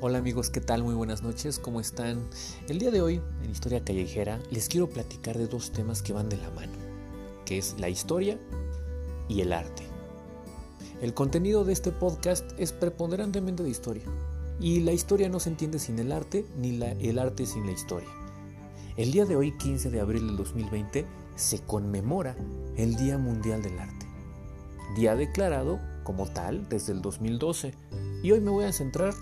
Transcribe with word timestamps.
Hola 0.00 0.18
amigos, 0.18 0.48
¿qué 0.48 0.60
tal? 0.60 0.84
Muy 0.84 0.94
buenas 0.94 1.24
noches, 1.24 1.58
¿cómo 1.58 1.80
están? 1.80 2.22
El 2.68 2.78
día 2.78 2.92
de 2.92 3.02
hoy, 3.02 3.20
en 3.42 3.50
Historia 3.50 3.82
Callejera, 3.82 4.38
les 4.48 4.68
quiero 4.68 4.88
platicar 4.88 5.36
de 5.36 5.48
dos 5.48 5.72
temas 5.72 6.02
que 6.02 6.12
van 6.12 6.28
de 6.28 6.36
la 6.36 6.50
mano, 6.50 6.72
que 7.44 7.58
es 7.58 7.74
la 7.80 7.88
historia 7.88 8.38
y 9.26 9.40
el 9.40 9.52
arte. 9.52 9.82
El 11.02 11.14
contenido 11.14 11.64
de 11.64 11.72
este 11.72 11.90
podcast 11.90 12.48
es 12.58 12.70
preponderantemente 12.70 13.64
de 13.64 13.70
historia, 13.70 14.04
y 14.60 14.78
la 14.82 14.92
historia 14.92 15.28
no 15.28 15.40
se 15.40 15.48
entiende 15.48 15.80
sin 15.80 15.98
el 15.98 16.12
arte, 16.12 16.46
ni 16.56 16.80
el 16.80 17.18
arte 17.18 17.44
sin 17.44 17.66
la 17.66 17.72
historia. 17.72 18.08
El 18.96 19.10
día 19.10 19.24
de 19.24 19.34
hoy, 19.34 19.58
15 19.58 19.90
de 19.90 19.98
abril 19.98 20.28
del 20.28 20.36
2020, 20.36 21.06
se 21.34 21.58
conmemora 21.62 22.36
el 22.76 22.94
Día 22.94 23.18
Mundial 23.18 23.62
del 23.62 23.76
Arte, 23.80 24.06
día 24.94 25.16
declarado 25.16 25.80
como 26.04 26.28
tal 26.28 26.68
desde 26.68 26.92
el 26.92 27.02
2012, 27.02 27.74
y 28.22 28.30
hoy 28.30 28.40
me 28.40 28.52
voy 28.52 28.64
a 28.64 28.72
centrar 28.72 29.12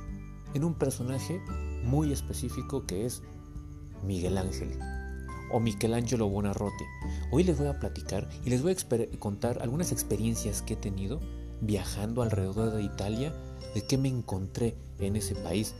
en 0.56 0.64
un 0.64 0.74
personaje 0.74 1.40
muy 1.84 2.12
específico 2.12 2.86
que 2.86 3.04
es 3.04 3.22
Miguel 4.02 4.38
Ángel 4.38 4.78
o 5.52 5.60
Michelangelo 5.60 6.28
Buonarroti. 6.30 6.84
Hoy 7.30 7.44
les 7.44 7.58
voy 7.58 7.68
a 7.68 7.78
platicar 7.78 8.26
y 8.42 8.50
les 8.50 8.62
voy 8.62 8.72
a 8.72 9.18
contar 9.18 9.60
algunas 9.60 9.92
experiencias 9.92 10.62
que 10.62 10.72
he 10.72 10.76
tenido 10.76 11.20
viajando 11.60 12.22
alrededor 12.22 12.72
de 12.72 12.82
Italia, 12.82 13.34
de 13.74 13.86
qué 13.86 13.98
me 13.98 14.08
encontré 14.08 14.76
en 14.98 15.16
ese 15.16 15.34
país 15.34 15.74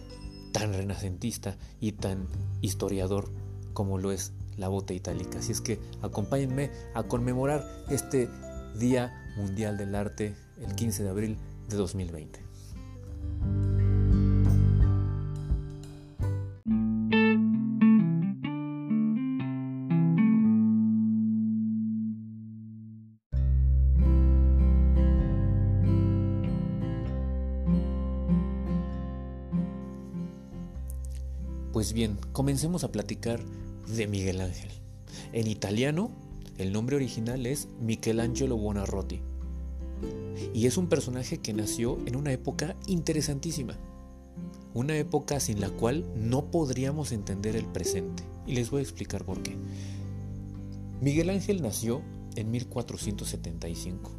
tan 0.52 0.74
renacentista 0.74 1.56
y 1.80 1.92
tan 1.92 2.28
historiador 2.60 3.30
como 3.72 3.96
lo 3.96 4.12
es 4.12 4.34
la 4.58 4.68
bota 4.68 4.92
itálica. 4.92 5.38
Así 5.38 5.52
es 5.52 5.62
que 5.62 5.80
acompáñenme 6.02 6.70
a 6.94 7.04
conmemorar 7.04 7.66
este 7.88 8.28
Día 8.78 9.32
Mundial 9.38 9.78
del 9.78 9.94
Arte 9.94 10.36
el 10.60 10.74
15 10.74 11.02
de 11.02 11.08
abril 11.08 11.38
de 11.68 11.76
2020. 11.76 12.45
Comencemos 32.32 32.84
a 32.84 32.92
platicar 32.92 33.40
de 33.86 34.06
Miguel 34.06 34.40
Ángel. 34.40 34.70
En 35.32 35.46
italiano, 35.46 36.10
el 36.58 36.72
nombre 36.72 36.96
original 36.96 37.46
es 37.46 37.68
Michelangelo 37.80 38.56
Buonarroti. 38.56 39.20
Y 40.54 40.66
es 40.66 40.76
un 40.76 40.88
personaje 40.88 41.38
que 41.38 41.52
nació 41.52 41.98
en 42.06 42.16
una 42.16 42.32
época 42.32 42.76
interesantísima. 42.86 43.76
Una 44.74 44.96
época 44.96 45.40
sin 45.40 45.60
la 45.60 45.70
cual 45.70 46.04
no 46.14 46.50
podríamos 46.50 47.12
entender 47.12 47.56
el 47.56 47.66
presente. 47.66 48.22
Y 48.46 48.54
les 48.54 48.70
voy 48.70 48.80
a 48.80 48.82
explicar 48.82 49.24
por 49.24 49.42
qué. 49.42 49.56
Miguel 51.00 51.30
Ángel 51.30 51.62
nació 51.62 52.02
en 52.36 52.50
1475. 52.50 54.10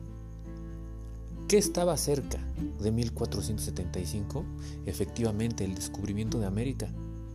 ¿Qué 1.47 1.57
estaba 1.57 1.95
cerca 1.95 2.39
de 2.81 2.91
1475? 2.91 4.43
Efectivamente, 4.85 5.63
el 5.63 5.75
descubrimiento 5.75 6.39
de 6.39 6.45
América 6.45 6.91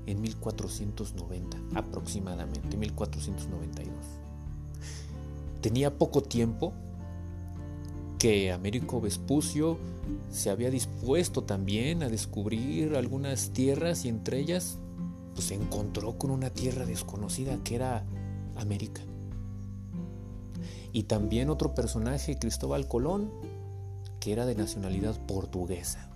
en 0.06 0.20
1490 0.20 1.58
aproximadamente, 1.74 2.76
1492. 2.76 3.94
Tenía 5.60 5.96
poco 5.96 6.22
tiempo 6.22 6.72
que 8.18 8.52
Américo 8.52 9.00
Vespucio 9.00 9.78
se 10.30 10.50
había 10.50 10.70
dispuesto 10.70 11.44
también 11.44 12.02
a 12.02 12.08
descubrir 12.08 12.96
algunas 12.96 13.50
tierras 13.50 14.04
y 14.04 14.08
entre 14.08 14.38
ellas 14.38 14.78
pues, 15.34 15.46
se 15.46 15.54
encontró 15.54 16.18
con 16.18 16.30
una 16.30 16.50
tierra 16.50 16.86
desconocida 16.86 17.58
que 17.64 17.76
era 17.76 18.04
América. 18.56 19.02
Y 20.92 21.04
también 21.04 21.48
otro 21.48 21.74
personaje, 21.74 22.38
Cristóbal 22.38 22.86
Colón, 22.86 23.30
que 24.20 24.32
era 24.32 24.46
de 24.46 24.54
nacionalidad 24.54 25.18
portuguesa. 25.26 26.10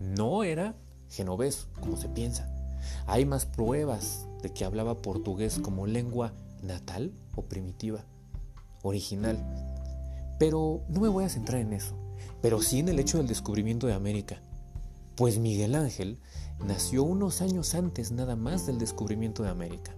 No 0.00 0.42
era 0.42 0.74
genovés, 1.08 1.68
como 1.80 1.96
se 1.96 2.08
piensa. 2.08 2.52
Hay 3.06 3.24
más 3.24 3.46
pruebas 3.46 4.26
de 4.42 4.50
que 4.50 4.64
hablaba 4.64 5.02
portugués 5.02 5.58
como 5.58 5.86
lengua 5.86 6.32
natal 6.62 7.12
o 7.34 7.42
primitiva, 7.42 8.04
original. 8.82 9.38
Pero 10.38 10.82
no 10.88 11.00
me 11.00 11.08
voy 11.08 11.24
a 11.24 11.28
centrar 11.28 11.60
en 11.60 11.72
eso, 11.72 11.94
pero 12.40 12.62
sí 12.62 12.78
en 12.78 12.88
el 12.88 12.98
hecho 12.98 13.18
del 13.18 13.26
descubrimiento 13.26 13.86
de 13.86 13.94
América. 13.94 14.40
Pues 15.16 15.38
Miguel 15.38 15.74
Ángel 15.74 16.18
nació 16.64 17.02
unos 17.02 17.42
años 17.42 17.74
antes 17.74 18.12
nada 18.12 18.36
más 18.36 18.66
del 18.66 18.78
descubrimiento 18.78 19.42
de 19.42 19.50
América. 19.50 19.94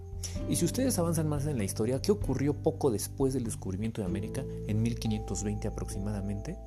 Y 0.49 0.55
si 0.55 0.65
ustedes 0.65 0.97
avanzan 0.99 1.27
más 1.27 1.45
en 1.45 1.57
la 1.57 1.63
historia, 1.63 2.01
¿qué 2.01 2.11
ocurrió 2.11 2.53
poco 2.53 2.91
después 2.91 3.33
del 3.33 3.43
descubrimiento 3.43 4.01
de 4.01 4.07
América, 4.07 4.43
en 4.67 4.81
1520 4.81 5.67
aproximadamente? 5.67 6.57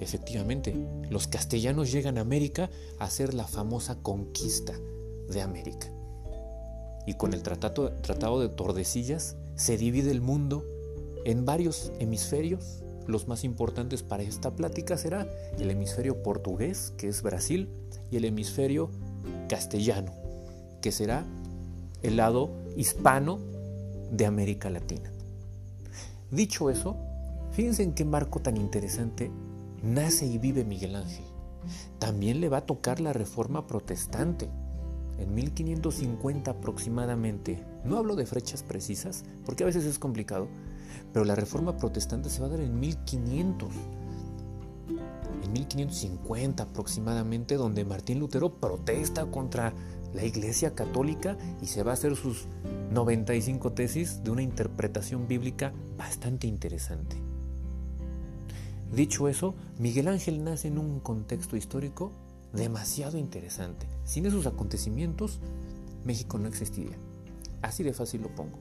Efectivamente, 0.00 0.74
los 1.10 1.26
castellanos 1.26 1.90
llegan 1.90 2.18
a 2.18 2.20
América 2.20 2.70
a 3.00 3.04
hacer 3.04 3.34
la 3.34 3.46
famosa 3.46 3.96
conquista 3.96 4.74
de 5.28 5.42
América. 5.42 5.88
Y 7.06 7.14
con 7.14 7.34
el 7.34 7.42
tratado, 7.42 7.92
tratado 7.92 8.40
de 8.40 8.48
Tordesillas 8.48 9.36
se 9.56 9.76
divide 9.76 10.10
el 10.10 10.20
mundo 10.20 10.64
en 11.24 11.44
varios 11.44 11.92
hemisferios. 11.98 12.82
Los 13.06 13.28
más 13.28 13.44
importantes 13.44 14.02
para 14.02 14.22
esta 14.22 14.54
plática 14.54 14.96
será 14.96 15.26
el 15.58 15.70
hemisferio 15.70 16.22
portugués, 16.22 16.92
que 16.96 17.08
es 17.08 17.22
Brasil, 17.22 17.68
y 18.10 18.16
el 18.16 18.24
hemisferio 18.24 18.90
castellano, 19.48 20.12
que 20.80 20.92
será 20.92 21.26
el 22.02 22.16
lado 22.16 22.50
hispano 22.76 23.38
de 24.10 24.26
América 24.26 24.70
Latina. 24.70 25.10
Dicho 26.30 26.70
eso, 26.70 26.96
fíjense 27.52 27.82
en 27.82 27.92
qué 27.92 28.04
marco 28.04 28.40
tan 28.40 28.56
interesante 28.56 29.30
nace 29.82 30.26
y 30.26 30.38
vive 30.38 30.64
Miguel 30.64 30.96
Ángel. 30.96 31.24
También 31.98 32.40
le 32.40 32.48
va 32.48 32.58
a 32.58 32.66
tocar 32.66 33.00
la 33.00 33.12
reforma 33.12 33.66
protestante, 33.66 34.48
en 35.18 35.34
1550 35.34 36.50
aproximadamente. 36.50 37.64
No 37.84 37.98
hablo 37.98 38.16
de 38.16 38.26
fechas 38.26 38.62
precisas, 38.62 39.24
porque 39.44 39.62
a 39.62 39.66
veces 39.66 39.84
es 39.84 39.98
complicado, 39.98 40.48
pero 41.12 41.24
la 41.24 41.34
reforma 41.34 41.76
protestante 41.76 42.30
se 42.30 42.40
va 42.40 42.46
a 42.46 42.50
dar 42.50 42.60
en 42.60 42.78
1500. 42.78 43.68
En 45.44 45.52
1550 45.52 46.62
aproximadamente, 46.62 47.56
donde 47.56 47.84
Martín 47.84 48.18
Lutero 48.18 48.54
protesta 48.54 49.26
contra 49.26 49.72
la 50.14 50.24
Iglesia 50.24 50.74
Católica 50.74 51.36
y 51.60 51.66
se 51.66 51.82
va 51.82 51.90
a 51.90 51.94
hacer 51.94 52.16
sus 52.16 52.46
95 52.92 53.72
tesis 53.72 54.22
de 54.22 54.30
una 54.30 54.42
interpretación 54.42 55.26
bíblica 55.26 55.72
bastante 55.98 56.46
interesante. 56.46 57.16
Dicho 58.92 59.28
eso, 59.28 59.56
Miguel 59.78 60.06
Ángel 60.06 60.44
nace 60.44 60.68
en 60.68 60.78
un 60.78 61.00
contexto 61.00 61.56
histórico 61.56 62.12
demasiado 62.54 63.18
interesante. 63.18 63.86
Sin 64.04 64.26
esos 64.26 64.46
acontecimientos, 64.46 65.40
México 66.04 66.38
no 66.38 66.48
existiría. 66.48 66.96
Así 67.62 67.82
de 67.82 67.94
fácil 67.94 68.22
lo 68.22 68.34
pongo. 68.34 68.58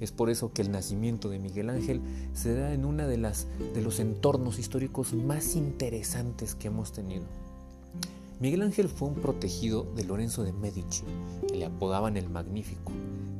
Es 0.00 0.12
por 0.12 0.30
eso 0.30 0.52
que 0.52 0.62
el 0.62 0.70
nacimiento 0.70 1.28
de 1.28 1.38
Miguel 1.38 1.70
Ángel 1.70 2.00
se 2.32 2.54
da 2.54 2.72
en 2.72 2.84
uno 2.84 3.06
de, 3.06 3.16
de 3.16 3.82
los 3.82 4.00
entornos 4.00 4.58
históricos 4.58 5.12
más 5.12 5.56
interesantes 5.56 6.54
que 6.54 6.68
hemos 6.68 6.92
tenido. 6.92 7.24
Miguel 8.40 8.62
Ángel 8.62 8.88
fue 8.88 9.08
un 9.08 9.16
protegido 9.16 9.82
de 9.96 10.04
Lorenzo 10.04 10.44
de 10.44 10.52
Medici, 10.52 11.02
que 11.48 11.56
le 11.56 11.66
apodaban 11.66 12.16
el 12.16 12.28
Magnífico, 12.28 12.92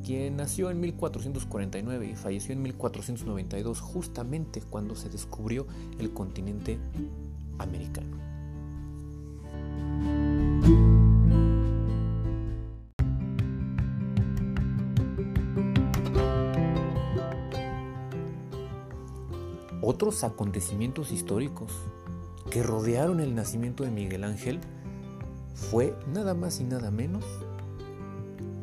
quien 0.05 0.35
nació 0.35 0.69
en 0.71 0.81
1449 0.81 2.09
y 2.11 2.15
falleció 2.15 2.53
en 2.53 2.61
1492, 2.63 3.79
justamente 3.79 4.61
cuando 4.61 4.95
se 4.95 5.09
descubrió 5.09 5.67
el 5.99 6.11
continente 6.13 6.77
americano. 7.59 8.28
Otros 19.91 20.23
acontecimientos 20.23 21.11
históricos 21.11 21.71
que 22.51 22.61
rodearon 22.61 23.19
el 23.19 23.33
nacimiento 23.33 23.83
de 23.83 23.89
Miguel 23.89 24.23
Ángel 24.23 24.59
fue 25.55 25.97
nada 26.13 26.35
más 26.35 26.59
y 26.59 26.63
nada 26.63 26.91
menos 26.91 27.25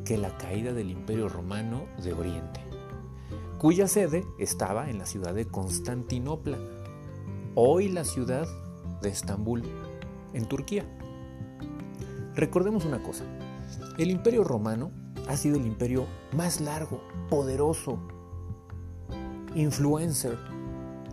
que 0.04 0.18
la 0.18 0.38
caída 0.38 0.72
del 0.72 0.88
Imperio 0.88 1.28
Romano 1.28 1.86
de 2.00 2.12
Oriente, 2.12 2.60
cuya 3.58 3.88
sede 3.88 4.24
estaba 4.38 4.88
en 4.88 4.98
la 4.98 5.06
ciudad 5.06 5.34
de 5.34 5.46
Constantinopla, 5.46 6.58
hoy 7.56 7.88
la 7.88 8.04
ciudad 8.04 8.46
de 9.02 9.08
Estambul, 9.08 9.64
en 10.32 10.46
Turquía. 10.46 10.86
Recordemos 12.36 12.84
una 12.84 13.02
cosa, 13.02 13.24
el 13.98 14.12
Imperio 14.12 14.44
Romano 14.44 14.92
ha 15.26 15.36
sido 15.36 15.56
el 15.56 15.66
imperio 15.66 16.06
más 16.36 16.60
largo, 16.60 17.00
poderoso, 17.28 17.98
influencer, 19.56 20.38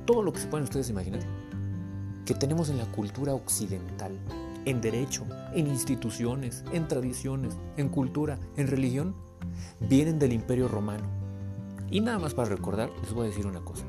todo 0.06 0.22
lo 0.22 0.34
que 0.34 0.40
se 0.40 0.48
pueden 0.48 0.66
ustedes 0.66 0.90
imaginar, 0.90 1.22
que 2.26 2.34
tenemos 2.34 2.70
en 2.70 2.78
la 2.78 2.86
cultura 2.92 3.34
occidental, 3.34 4.18
en 4.66 4.82
derecho, 4.82 5.26
en 5.54 5.68
instituciones, 5.68 6.64
en 6.72 6.88
tradiciones, 6.88 7.58
en 7.78 7.90
cultura, 7.90 8.40
en 8.56 8.68
religión, 8.68 9.16
vienen 9.80 10.20
del 10.20 10.34
Imperio 10.34 10.68
Romano. 10.68 11.06
Y 11.90 12.02
nada 12.02 12.20
más 12.20 12.34
para 12.34 12.50
recordar, 12.50 12.90
les 13.02 13.14
voy 13.14 13.26
a 13.26 13.30
decir 13.30 13.46
una 13.46 13.62
cosa. 13.62 13.86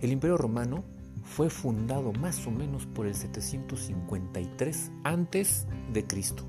El 0.00 0.12
Imperio 0.12 0.36
Romano 0.36 0.84
fue 1.22 1.50
fundado 1.50 2.12
más 2.12 2.46
o 2.46 2.50
menos 2.50 2.86
por 2.86 3.06
el 3.06 3.14
753 3.14 4.90
antes 5.04 5.66
de 5.92 6.06
Cristo. 6.06 6.44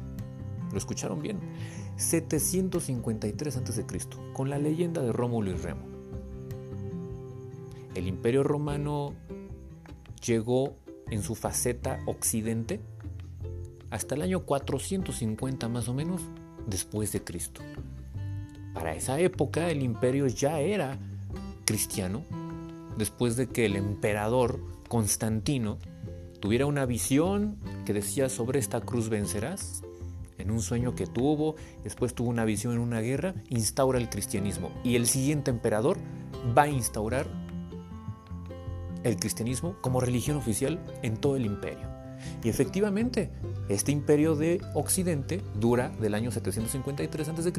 ¿Lo 0.71 0.77
escucharon 0.77 1.21
bien? 1.21 1.39
753 1.97 3.57
a.C., 3.57 3.85
con 4.33 4.49
la 4.49 4.59
leyenda 4.59 5.01
de 5.01 5.11
Rómulo 5.11 5.51
y 5.51 5.55
Remo. 5.55 5.96
El 7.97 8.07
Imperio 8.07 8.43
Romano 8.43 9.15
llegó 10.23 10.75
en 11.09 11.23
su 11.23 11.33
faceta 11.33 11.99
occidente 12.05 12.79
hasta 13.89 14.13
el 14.13 14.21
año 14.21 14.41
450 14.41 15.67
más 15.67 15.87
o 15.87 15.95
menos 15.95 16.21
después 16.67 17.11
de 17.11 17.23
Cristo. 17.23 17.61
Para 18.75 18.93
esa 18.93 19.19
época 19.19 19.71
el 19.71 19.81
imperio 19.81 20.27
ya 20.27 20.59
era 20.59 20.99
cristiano, 21.65 22.23
después 22.99 23.35
de 23.35 23.47
que 23.47 23.65
el 23.65 23.75
emperador 23.75 24.59
Constantino 24.87 25.79
tuviera 26.39 26.67
una 26.67 26.85
visión 26.85 27.57
que 27.83 27.93
decía 27.93 28.29
sobre 28.29 28.59
esta 28.59 28.81
cruz 28.81 29.09
vencerás, 29.09 29.81
en 30.37 30.51
un 30.51 30.61
sueño 30.61 30.93
que 30.93 31.07
tuvo, 31.07 31.55
después 31.83 32.13
tuvo 32.13 32.29
una 32.29 32.45
visión 32.45 32.73
en 32.73 32.79
una 32.79 33.01
guerra, 33.01 33.33
instaura 33.49 33.97
el 33.97 34.07
cristianismo. 34.07 34.69
Y 34.83 34.95
el 34.95 35.07
siguiente 35.07 35.49
emperador 35.49 35.97
va 36.55 36.63
a 36.63 36.69
instaurar 36.69 37.46
el 39.03 39.17
cristianismo 39.17 39.77
como 39.81 39.99
religión 39.99 40.37
oficial 40.37 40.79
en 41.03 41.17
todo 41.17 41.35
el 41.35 41.45
imperio. 41.45 41.87
Y 42.43 42.49
efectivamente, 42.49 43.31
este 43.69 43.91
imperio 43.91 44.35
de 44.35 44.61
Occidente 44.73 45.41
dura 45.59 45.89
del 46.01 46.15
año 46.15 46.31
753 46.31 47.29
a.C. 47.29 47.51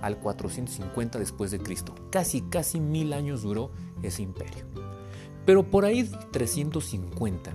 al 0.00 0.18
450 0.18 1.18
después 1.18 1.50
de 1.50 1.60
Cristo. 1.60 1.94
Casi, 2.10 2.42
casi 2.42 2.80
mil 2.80 3.12
años 3.12 3.42
duró 3.42 3.70
ese 4.02 4.22
imperio. 4.22 4.64
Pero 5.44 5.68
por 5.70 5.84
ahí 5.84 6.08
350, 6.30 7.52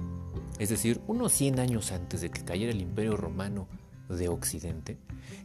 es 0.59 0.69
decir, 0.69 1.01
unos 1.07 1.31
100 1.33 1.59
años 1.59 1.91
antes 1.91 2.21
de 2.21 2.29
que 2.29 2.43
cayera 2.43 2.71
el 2.71 2.81
imperio 2.81 3.15
romano 3.15 3.67
de 4.09 4.29
Occidente, 4.29 4.97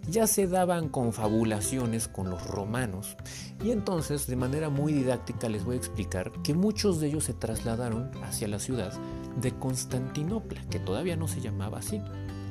ya 0.08 0.26
se 0.26 0.46
daban 0.46 0.88
confabulaciones 0.88 2.08
con 2.08 2.30
los 2.30 2.46
romanos 2.46 3.16
y 3.62 3.70
entonces 3.70 4.26
de 4.26 4.36
manera 4.36 4.68
muy 4.68 4.92
didáctica 4.92 5.48
les 5.48 5.64
voy 5.64 5.76
a 5.76 5.78
explicar 5.78 6.32
que 6.42 6.54
muchos 6.54 7.00
de 7.00 7.08
ellos 7.08 7.24
se 7.24 7.34
trasladaron 7.34 8.10
hacia 8.22 8.48
la 8.48 8.58
ciudad 8.58 8.92
de 9.40 9.52
Constantinopla, 9.52 10.62
que 10.68 10.78
todavía 10.78 11.16
no 11.16 11.28
se 11.28 11.40
llamaba 11.40 11.78
así, 11.78 12.00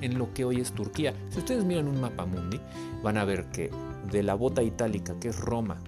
en 0.02 0.18
lo 0.18 0.34
que 0.34 0.46
hoy 0.46 0.60
es 0.60 0.72
Turquía. 0.72 1.14
Si 1.30 1.40
ustedes 1.40 1.64
miran 1.64 1.88
un 1.88 2.02
mapa 2.02 2.26
mundi, 2.26 2.60
van 3.04 3.18
a 3.18 3.26
ver 3.26 3.50
que 3.52 3.70
de 4.12 4.24
la 4.24 4.34
bota 4.34 4.64
itálica, 4.64 5.20
que 5.20 5.30
es 5.30 5.40
Roma, 5.40 5.82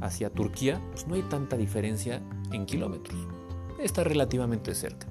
hacia 0.00 0.30
Turquía, 0.30 0.80
pues 0.92 1.06
no 1.06 1.14
hay 1.14 1.22
tanta 1.22 1.56
diferencia 1.56 2.22
en 2.52 2.66
kilómetros. 2.66 3.18
Está 3.80 4.04
relativamente 4.04 4.74
cerca. 4.74 5.06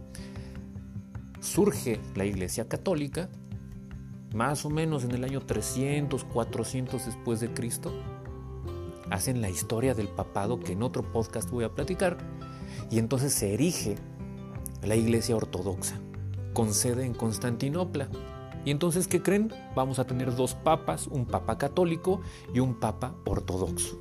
Surge 1.40 2.00
la 2.16 2.26
Iglesia 2.26 2.68
Católica 2.68 3.30
más 4.34 4.66
o 4.66 4.70
menos 4.70 5.04
en 5.04 5.12
el 5.12 5.24
año 5.24 5.42
300, 5.42 6.24
400 6.26 7.06
después 7.06 7.40
de 7.40 7.54
Cristo, 7.54 7.92
hacen 9.10 9.42
la 9.42 9.50
historia 9.50 9.94
del 9.94 10.08
papado 10.08 10.60
que 10.60 10.74
en 10.74 10.84
otro 10.84 11.12
podcast 11.12 11.50
voy 11.50 11.64
a 11.64 11.74
platicar, 11.74 12.18
y 12.90 13.00
entonces 13.00 13.34
se 13.34 13.54
erige 13.54 13.96
la 14.84 14.96
iglesia 14.96 15.36
ortodoxa, 15.36 16.00
con 16.54 16.74
sede 16.74 17.06
en 17.06 17.14
Constantinopla. 17.14 18.10
Y 18.66 18.72
entonces, 18.72 19.08
¿qué 19.08 19.22
creen? 19.22 19.54
Vamos 19.76 19.98
a 19.98 20.06
tener 20.06 20.36
dos 20.36 20.56
papas, 20.56 21.08
un 21.08 21.26
papa 21.26 21.58
católico 21.58 22.22
y 22.54 22.60
un 22.60 22.80
papa 22.80 23.16
ortodoxo. 23.26 23.98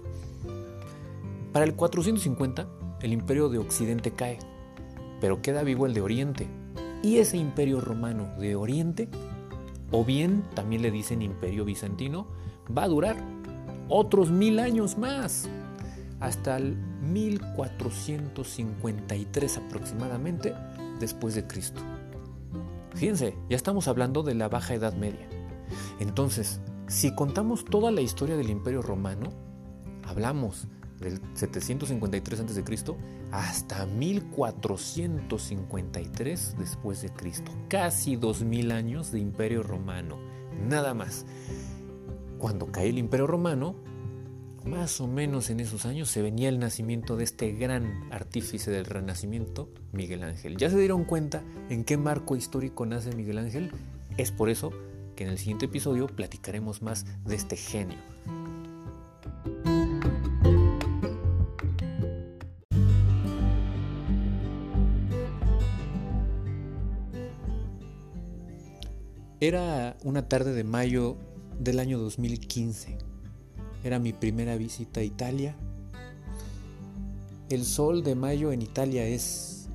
Para 1.52 1.64
el 1.64 1.75
450, 1.75 2.69
el 3.00 3.12
imperio 3.12 3.49
de 3.49 3.58
Occidente 3.58 4.11
cae, 4.11 4.38
pero 5.20 5.40
queda 5.40 5.62
vivo 5.62 5.87
el 5.87 5.94
de 5.94 6.00
Oriente. 6.00 6.49
Y 7.02 7.19
ese 7.19 7.37
imperio 7.37 7.81
romano 7.81 8.34
de 8.38 8.56
Oriente 8.56 9.08
o 9.91 10.05
bien 10.05 10.44
también 10.55 10.83
le 10.83 10.91
dicen 10.91 11.23
imperio 11.23 11.65
bizantino, 11.65 12.27
va 12.77 12.83
a 12.85 12.88
durar 12.88 13.17
otros 13.88 14.31
mil 14.31 14.59
años 14.59 14.99
más, 14.99 15.49
hasta 16.21 16.56
el 16.56 16.77
1453 17.03 19.59
aproximadamente 19.59 20.55
después 20.99 21.35
de 21.35 21.47
Cristo. 21.47 21.83
Fíjense, 22.94 23.37
ya 23.50 23.56
estamos 23.56 23.88
hablando 23.88 24.23
de 24.23 24.35
la 24.35 24.49
Baja 24.49 24.73
Edad 24.75 24.94
Media. 24.94 25.29
Entonces, 26.00 26.61
si 26.88 27.15
contamos 27.15 27.65
toda 27.65 27.91
la 27.91 28.00
historia 28.00 28.37
del 28.37 28.50
Imperio 28.50 28.81
Romano, 28.81 29.31
hablamos 30.05 30.69
del 31.01 31.21
753 31.35 32.41
a.C. 32.41 32.65
hasta 33.31 33.87
1453 33.87 36.57
después 36.59 37.03
de 37.03 37.11
Cristo. 37.11 37.53
Casi 37.69 38.17
2000 38.17 38.73
años 38.73 39.13
de 39.13 39.21
Imperio 39.21 39.63
Romano, 39.63 40.19
nada 40.69 40.95
más. 40.95 41.27
Cuando 42.39 42.73
cae 42.73 42.89
el 42.89 42.99
Imperio 42.99 43.27
Romano, 43.27 43.77
más 44.67 45.01
o 45.01 45.07
menos 45.07 45.51
en 45.51 45.61
esos 45.61 45.87
años 45.87 46.11
se 46.11 46.23
venía 46.23 46.49
el 46.49 46.59
nacimiento 46.59 47.17
de 47.17 47.25
este 47.25 47.53
gran 47.53 48.09
artífice 48.11 48.71
del 48.71 48.85
Renacimiento, 48.85 49.71
Miguel 49.93 50.25
Ángel. 50.25 50.57
¿Ya 50.57 50.71
se 50.71 50.79
dieron 50.79 51.05
cuenta 51.05 51.43
en 51.71 51.85
qué 51.85 51.97
marco 51.97 52.37
histórico 52.37 52.85
nace 52.85 53.15
Miguel 53.15 53.39
Ángel? 53.39 53.71
Es 54.17 54.33
por 54.33 54.51
eso 54.51 54.73
que 55.15 55.25
en 55.25 55.31
el 55.31 55.39
siguiente 55.39 55.67
episodio 55.67 56.09
platicaremos 56.09 56.83
más 56.83 57.07
de 57.25 57.37
este 57.37 57.57
genio. 57.57 57.99
Era 69.47 69.97
una 70.03 70.29
tarde 70.29 70.53
de 70.55 70.65
mayo 70.65 71.17
del 71.61 71.79
año 71.79 72.01
2015. 72.01 72.99
Era 73.85 74.01
mi 74.01 74.13
primera 74.13 74.57
visita 74.57 74.99
a 74.99 75.05
Italia. 75.05 75.55
El 77.49 77.65
sol 77.65 78.03
de 78.03 78.17
mayo 78.17 78.51
en 78.51 78.61
Italia 78.61 79.07
es 79.07 79.69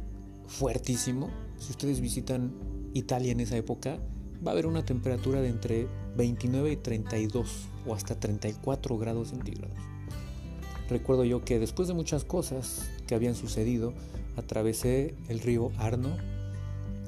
fuertísimo. 0.46 1.30
Si 1.58 1.72
ustedes 1.72 2.02
visitan 2.02 2.52
Italia 2.94 3.32
en 3.32 3.40
esa 3.40 3.56
época, 3.56 3.98
va 4.46 4.52
a 4.52 4.56
haber 4.56 4.66
una 4.66 4.84
temperatura 4.84 5.40
de 5.40 5.48
entre 5.48 5.88
29 6.18 6.74
y 6.74 6.76
32 6.76 7.70
o 7.88 7.96
hasta 7.96 8.20
34 8.20 8.98
grados 8.98 9.30
centígrados. 9.30 9.78
Recuerdo 10.90 11.24
yo 11.24 11.46
que 11.46 11.60
después 11.60 11.88
de 11.88 11.94
muchas 11.94 12.26
cosas 12.26 12.90
que 13.08 13.16
habían 13.16 13.36
sucedido, 13.36 13.94
atravesé 14.36 15.16
el 15.30 15.40
río 15.40 15.72
Arno 15.78 16.10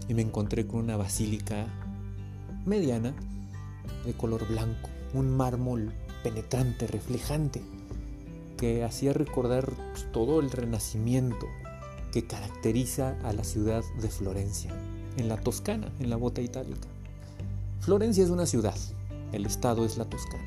y 0.08 0.13
me 0.13 0.22
encontré 0.22 0.65
con 0.65 0.79
una 0.79 0.96
basílica 0.96 1.67
mediana 2.65 3.13
de 4.05 4.13
color 4.13 4.48
blanco, 4.48 4.89
un 5.13 5.36
mármol 5.36 5.93
penetrante, 6.24 6.88
reflejante, 6.88 7.62
que 8.58 8.84
hacía 8.84 9.13
recordar 9.13 9.70
pues, 9.91 10.12
todo 10.12 10.39
el 10.39 10.51
renacimiento 10.51 11.48
que 12.12 12.25
caracteriza 12.25 13.17
a 13.24 13.34
la 13.34 13.43
ciudad 13.43 13.84
de 14.00 14.08
Florencia, 14.08 14.72
en 15.17 15.27
la 15.27 15.38
Toscana, 15.38 15.91
en 16.00 16.10
la 16.10 16.15
bota 16.15 16.41
itálica. 16.41 16.88
Florencia 17.82 18.24
es 18.24 18.29
una 18.29 18.46
ciudad, 18.46 18.77
el 19.32 19.46
estado 19.46 19.84
es 19.84 19.98
la 19.98 20.05
Toscana. 20.05 20.43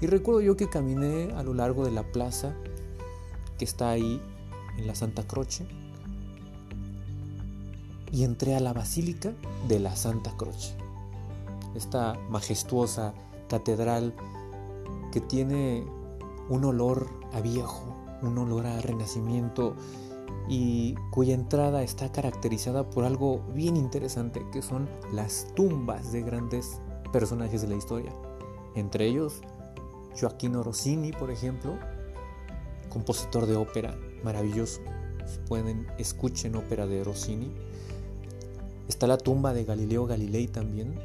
Y 0.00 0.06
recuerdo 0.06 0.40
yo 0.40 0.56
que 0.56 0.68
caminé 0.68 1.32
a 1.32 1.42
lo 1.42 1.54
largo 1.54 1.84
de 1.84 1.90
la 1.90 2.04
plaza 2.04 2.54
que 3.58 3.64
está 3.64 3.90
ahí 3.90 4.20
en 4.78 4.86
la 4.86 4.94
Santa 4.94 5.26
Croce 5.26 5.66
y 8.12 8.24
entré 8.24 8.54
a 8.54 8.60
la 8.60 8.72
Basílica 8.72 9.32
de 9.68 9.78
la 9.78 9.94
Santa 9.96 10.34
Croce 10.36 10.74
esta 11.74 12.18
majestuosa 12.28 13.14
catedral 13.48 14.14
que 15.12 15.20
tiene 15.20 15.84
un 16.48 16.64
olor 16.64 17.08
a 17.32 17.40
viejo, 17.40 17.96
un 18.22 18.38
olor 18.38 18.66
a 18.66 18.80
renacimiento 18.80 19.74
y 20.48 20.94
cuya 21.10 21.34
entrada 21.34 21.82
está 21.82 22.10
caracterizada 22.10 22.88
por 22.88 23.04
algo 23.04 23.40
bien 23.54 23.76
interesante 23.76 24.44
que 24.52 24.62
son 24.62 24.88
las 25.12 25.46
tumbas 25.54 26.12
de 26.12 26.22
grandes 26.22 26.80
personajes 27.12 27.62
de 27.62 27.68
la 27.68 27.76
historia. 27.76 28.12
Entre 28.74 29.06
ellos, 29.06 29.42
Joaquino 30.18 30.62
Rossini, 30.62 31.12
por 31.12 31.30
ejemplo, 31.30 31.76
compositor 32.88 33.46
de 33.46 33.56
ópera 33.56 33.96
maravilloso. 34.22 34.80
Si 35.26 35.38
pueden, 35.38 35.86
escuchen 35.98 36.56
ópera 36.56 36.86
de 36.86 37.04
Rossini. 37.04 37.52
Está 38.88 39.06
la 39.06 39.18
tumba 39.18 39.52
de 39.52 39.64
Galileo 39.64 40.06
Galilei 40.06 40.48
también, 40.48 40.98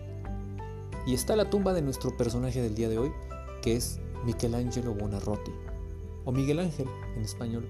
y 1.06 1.14
está 1.14 1.36
la 1.36 1.50
tumba 1.50 1.74
de 1.74 1.82
nuestro 1.82 2.16
personaje 2.18 2.62
del 2.62 2.76
día 2.76 2.90
de 2.90 2.98
hoy, 2.98 3.12
que 3.62 3.76
es 3.76 4.00
Michelangelo 4.26 4.94
Buonarroti, 4.94 5.52
o 6.26 6.32
Miguel 6.32 6.60
Ángel 6.60 6.88
en 7.16 7.22
español. 7.22 7.68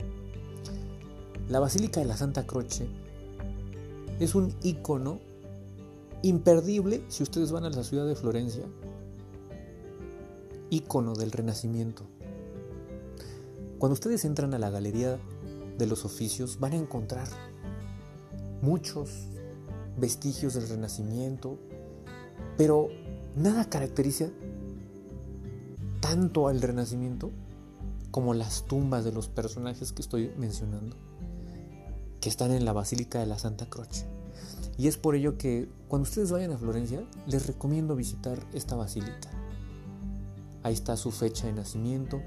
La 1.49 1.59
Basílica 1.59 1.99
de 1.99 2.05
la 2.05 2.17
Santa 2.17 2.47
Croce 2.47 2.87
es 4.19 4.35
un 4.35 4.53
icono 4.63 5.19
imperdible 6.21 7.03
si 7.07 7.23
ustedes 7.23 7.51
van 7.51 7.65
a 7.65 7.69
la 7.69 7.83
ciudad 7.83 8.07
de 8.07 8.15
Florencia, 8.15 8.63
ícono 10.69 11.13
del 11.13 11.31
Renacimiento. 11.31 12.03
Cuando 13.77 13.93
ustedes 13.93 14.23
entran 14.25 14.53
a 14.53 14.59
la 14.59 14.69
Galería 14.69 15.19
de 15.77 15.85
los 15.85 16.05
Oficios 16.05 16.59
van 16.59 16.71
a 16.71 16.77
encontrar 16.77 17.27
muchos 18.61 19.27
vestigios 19.97 20.53
del 20.53 20.67
Renacimiento, 20.69 21.59
pero 22.57 22.89
nada 23.35 23.69
caracteriza 23.69 24.29
tanto 25.99 26.47
al 26.47 26.61
Renacimiento 26.61 27.31
como 28.11 28.33
las 28.33 28.65
tumbas 28.65 29.03
de 29.03 29.11
los 29.11 29.27
personajes 29.27 29.91
que 29.91 30.01
estoy 30.01 30.31
mencionando, 30.37 30.95
que 32.21 32.29
están 32.29 32.51
en 32.51 32.63
la 32.63 32.73
Basílica 32.73 33.19
de 33.19 33.25
la 33.25 33.37
Santa 33.37 33.65
Croce. 33.65 34.05
Y 34.77 34.87
es 34.87 34.97
por 34.97 35.15
ello 35.15 35.37
que 35.37 35.69
cuando 35.87 36.07
ustedes 36.07 36.31
vayan 36.31 36.51
a 36.51 36.57
Florencia, 36.57 37.03
les 37.27 37.47
recomiendo 37.47 37.95
visitar 37.95 38.39
esta 38.53 38.75
basílica. 38.75 39.29
Ahí 40.63 40.73
está 40.73 40.97
su 40.97 41.11
fecha 41.11 41.47
de 41.47 41.53
nacimiento. 41.53 42.21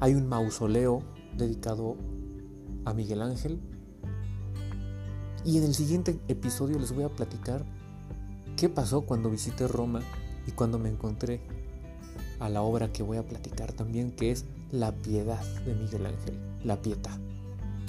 Hay 0.00 0.14
un 0.14 0.26
mausoleo 0.26 1.02
dedicado 1.36 1.96
a 2.84 2.92
Miguel 2.94 3.22
Ángel. 3.22 3.60
Y 5.44 5.58
en 5.58 5.64
el 5.64 5.74
siguiente 5.74 6.20
episodio 6.28 6.78
les 6.78 6.94
voy 6.94 7.04
a 7.04 7.08
platicar 7.08 7.64
qué 8.62 8.68
pasó 8.68 9.00
cuando 9.00 9.28
visité 9.28 9.66
Roma 9.66 10.02
y 10.46 10.52
cuando 10.52 10.78
me 10.78 10.88
encontré 10.88 11.40
a 12.38 12.48
la 12.48 12.62
obra 12.62 12.92
que 12.92 13.02
voy 13.02 13.16
a 13.16 13.26
platicar 13.26 13.72
también, 13.72 14.12
que 14.12 14.30
es 14.30 14.44
La 14.70 14.92
Piedad 14.92 15.44
de 15.64 15.74
Miguel 15.74 16.06
Ángel, 16.06 16.38
La 16.62 16.80
Pietà. 16.80 17.18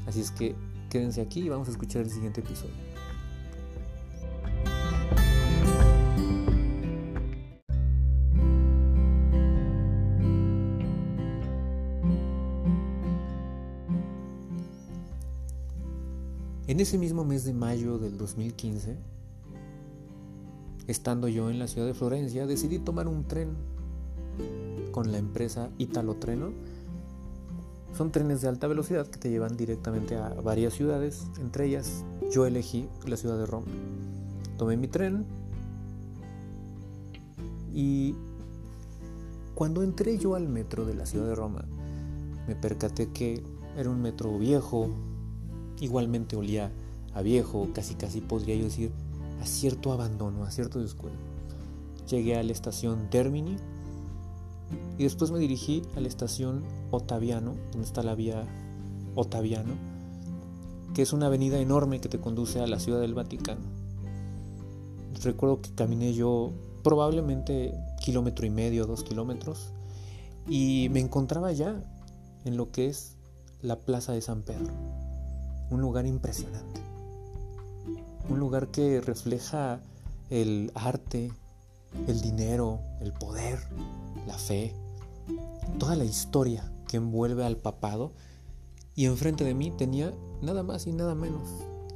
Así 0.08 0.22
es 0.22 0.32
que 0.32 0.56
quédense 0.90 1.22
aquí 1.22 1.42
y 1.42 1.50
vamos 1.50 1.68
a 1.68 1.72
escuchar 1.72 2.02
el 2.02 2.10
siguiente 2.10 2.42
episodio. 2.42 2.74
En 16.66 16.80
ese 16.80 16.98
mismo 16.98 17.24
mes 17.24 17.44
de 17.44 17.54
mayo 17.54 18.00
del 18.00 18.18
2015, 18.18 18.98
estando 20.88 21.28
yo 21.28 21.50
en 21.50 21.60
la 21.60 21.68
ciudad 21.68 21.88
de 21.88 21.94
Florencia, 21.94 22.46
decidí 22.46 22.80
tomar 22.80 23.08
un 23.08 23.26
tren 23.26 23.50
con 24.92 25.12
la 25.12 25.18
empresa 25.18 25.70
Italo 25.78 26.16
Treno. 26.16 26.52
Son 27.96 28.12
trenes 28.12 28.42
de 28.42 28.48
alta 28.48 28.68
velocidad 28.68 29.08
que 29.08 29.20
te 29.20 29.30
llevan 29.30 29.56
directamente 29.56 30.16
a 30.16 30.30
varias 30.30 30.74
ciudades, 30.74 31.28
entre 31.40 31.68
ellas 31.68 32.04
yo 32.32 32.46
elegí 32.46 32.88
la 33.06 33.18
ciudad 33.18 33.38
de 33.38 33.46
Roma. 33.46 33.68
Tomé 34.58 34.78
mi 34.78 34.88
tren 34.88 35.26
y 37.72 38.16
cuando 39.54 39.84
entré 39.84 40.18
yo 40.18 40.36
al 40.36 40.48
metro 40.48 40.86
de 40.86 40.96
la 40.96 41.06
ciudad 41.06 41.28
de 41.28 41.36
Roma, 41.36 41.66
me 42.48 42.56
percaté 42.56 43.10
que 43.12 43.44
era 43.78 43.90
un 43.90 44.02
metro 44.02 44.38
viejo, 44.38 44.90
Igualmente 45.80 46.36
olía 46.36 46.72
a 47.14 47.22
viejo, 47.22 47.68
casi 47.74 47.96
casi 47.96 48.22
podría 48.22 48.56
yo 48.56 48.64
decir 48.64 48.92
a 49.44 49.46
cierto 49.46 49.92
abandono, 49.92 50.46
a 50.46 50.52
cierto 50.52 50.80
descuido. 50.80 51.18
Llegué 52.10 52.38
a 52.38 52.44
la 52.44 52.54
estación 52.54 53.10
Termini 53.10 53.58
y 54.98 55.04
después 55.04 55.32
me 55.32 55.40
dirigí 55.40 55.82
a 55.98 56.00
la 56.00 56.08
estación 56.08 56.64
Ottaviano, 56.92 57.56
donde 57.72 57.86
está 57.86 58.04
la 58.04 58.16
vía 58.16 58.46
Ottaviano, 59.16 59.74
que 60.94 61.02
es 61.02 61.12
una 61.12 61.26
avenida 61.26 61.60
enorme 61.60 62.00
que 62.00 62.08
te 62.08 62.20
conduce 62.20 62.62
a 62.62 62.68
la 62.68 62.80
ciudad 62.80 63.02
del 63.02 63.14
Vaticano. 63.14 63.66
Recuerdo 65.22 65.62
que 65.62 65.76
caminé 65.76 66.14
yo 66.14 66.52
probablemente 66.82 67.74
kilómetro 68.02 68.46
y 68.46 68.50
medio, 68.50 68.86
dos 68.86 69.04
kilómetros, 69.04 69.74
y 70.48 70.88
me 70.92 71.02
encontraba 71.02 71.52
ya 71.52 71.84
en 72.46 72.56
lo 72.56 72.72
que 72.72 72.88
es 72.88 73.18
la 73.62 73.78
Plaza 73.78 74.14
de 74.14 74.22
San 74.22 74.44
Pedro 74.44 74.74
un 75.70 75.82
lugar 75.82 76.06
impresionante. 76.06 76.83
Un 78.30 78.40
lugar 78.40 78.70
que 78.70 79.02
refleja 79.02 79.82
el 80.30 80.72
arte, 80.76 81.32
el 82.08 82.22
dinero, 82.22 82.80
el 83.02 83.14
poder, 83.14 83.60
la 84.26 84.38
fe, 84.38 84.74
toda 85.78 85.96
la 85.96 86.06
historia 86.06 86.72
que 86.88 86.98
envuelve 86.98 87.46
al 87.46 87.58
papado. 87.58 88.12
Y 88.96 89.06
enfrente 89.06 89.44
de 89.44 89.56
mí 89.56 89.72
tenía 89.72 90.14
nada 90.42 90.64
más 90.64 90.86
y 90.86 90.94
nada 90.94 91.16
menos 91.16 91.50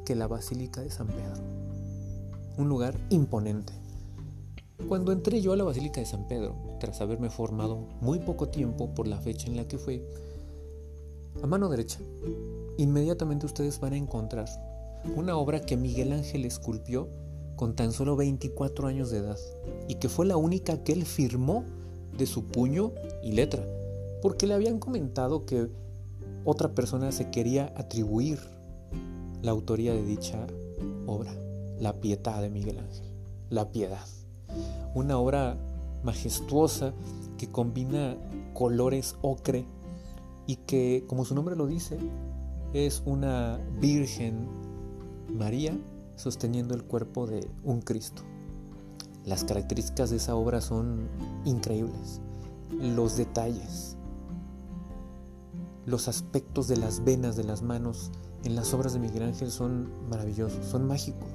que 0.06 0.16
la 0.16 0.28
Basílica 0.28 0.82
de 0.82 0.90
San 0.90 1.08
Pedro. 1.08 1.44
Un 2.58 2.70
lugar 2.70 2.96
imponente. 3.10 3.74
Cuando 4.88 5.12
entré 5.12 5.42
yo 5.42 5.54
a 5.54 5.58
la 5.58 5.64
Basílica 5.64 6.00
de 6.00 6.06
San 6.06 6.28
Pedro, 6.28 6.56
tras 6.80 7.02
haberme 7.02 7.30
formado 7.30 7.88
muy 8.02 8.20
poco 8.20 8.50
tiempo 8.50 8.94
por 8.94 9.08
la 9.08 9.20
fecha 9.20 9.48
en 9.48 9.58
la 9.58 9.68
que 9.68 9.78
fue, 9.78 10.04
a 11.42 11.48
mano 11.48 11.70
derecha 11.70 12.00
inmediatamente 12.78 13.46
ustedes 13.46 13.80
van 13.80 13.94
a 13.94 13.98
encontrar 13.98 14.48
una 15.16 15.38
obra 15.38 15.62
que 15.62 15.78
Miguel 15.78 16.14
Ángel 16.14 16.46
esculpió 16.46 17.10
con 17.56 17.76
tan 17.76 17.92
solo 17.92 18.16
24 18.16 18.88
años 18.88 19.10
de 19.10 19.20
edad 19.20 19.38
y 19.88 19.96
que 19.96 20.10
fue 20.10 20.26
la 20.26 20.38
única 20.38 20.84
que 20.84 20.94
él 20.94 21.06
firmó 21.06 21.64
de 22.18 22.26
su 22.26 22.46
puño 22.46 22.92
y 23.24 23.32
letra, 23.32 23.66
porque 24.22 24.48
le 24.48 24.54
habían 24.54 24.80
comentado 24.80 25.46
que 25.46 25.70
otra 26.46 26.74
persona 26.74 27.12
se 27.12 27.30
quería 27.30 27.74
atribuir 27.76 28.40
la 29.42 29.52
autoría 29.52 29.94
de 29.94 30.04
dicha 30.04 30.48
obra, 31.06 31.34
La 31.80 32.00
Pietà 32.00 32.42
de 32.42 32.50
Miguel 32.50 32.80
Ángel, 32.80 33.06
La 33.50 33.72
Piedad, 33.72 34.06
una 34.94 35.18
obra 35.18 35.58
majestuosa 36.04 36.94
que 37.38 37.50
combina 37.50 38.18
colores 38.54 39.16
ocre 39.22 39.66
y 40.48 40.56
que, 40.58 41.04
como 41.08 41.26
su 41.26 41.36
nombre 41.36 41.56
lo 41.56 41.68
dice, 41.68 41.98
es 42.74 43.04
una 43.06 43.60
Virgen 43.80 44.67
María 45.30 45.78
sosteniendo 46.16 46.74
el 46.74 46.84
cuerpo 46.84 47.28
de 47.28 47.48
un 47.64 47.82
Cristo. 47.82 48.24
Las 49.26 49.44
características 49.44 50.10
de 50.10 50.18
esa 50.18 50.36
obra 50.36 50.62
son 50.62 51.08
increíbles. 51.46 52.22
Los 52.72 53.18
detalles, 53.18 53.98
los 55.86 56.08
aspectos 56.08 56.68
de 56.68 56.78
las 56.78 57.04
venas 57.04 57.36
de 57.36 57.44
las 57.44 57.62
manos 57.62 58.12
en 58.44 58.56
las 58.56 58.74
obras 58.74 58.94
de 58.94 59.00
Miguel 59.00 59.24
Ángel 59.24 59.52
son 59.52 59.90
maravillosos, 60.10 60.66
son 60.66 60.88
mágicos. 60.88 61.30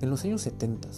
En 0.00 0.10
los 0.10 0.24
años 0.24 0.42
70 0.42 0.88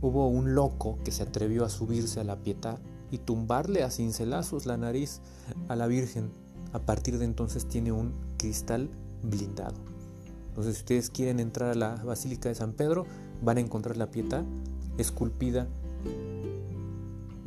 hubo 0.00 0.28
un 0.28 0.54
loco 0.54 0.98
que 1.04 1.12
se 1.12 1.22
atrevió 1.22 1.64
a 1.64 1.70
subirse 1.70 2.20
a 2.20 2.24
la 2.24 2.36
pietà 2.36 2.78
y 3.10 3.18
tumbarle 3.18 3.82
a 3.82 3.90
cincelazos 3.90 4.66
la 4.66 4.76
nariz 4.76 5.20
a 5.68 5.76
la 5.76 5.86
Virgen 5.86 6.30
a 6.72 6.80
partir 6.80 7.18
de 7.18 7.24
entonces 7.24 7.68
tiene 7.68 7.92
un 7.92 8.12
cristal 8.36 8.90
blindado. 9.22 9.93
Entonces, 10.54 10.76
si 10.76 10.82
ustedes 10.82 11.10
quieren 11.10 11.40
entrar 11.40 11.70
a 11.70 11.74
la 11.74 11.96
Basílica 11.96 12.48
de 12.48 12.54
San 12.54 12.74
Pedro, 12.74 13.06
van 13.42 13.56
a 13.56 13.60
encontrar 13.60 13.96
la 13.96 14.12
pieta 14.12 14.44
esculpida 14.98 15.66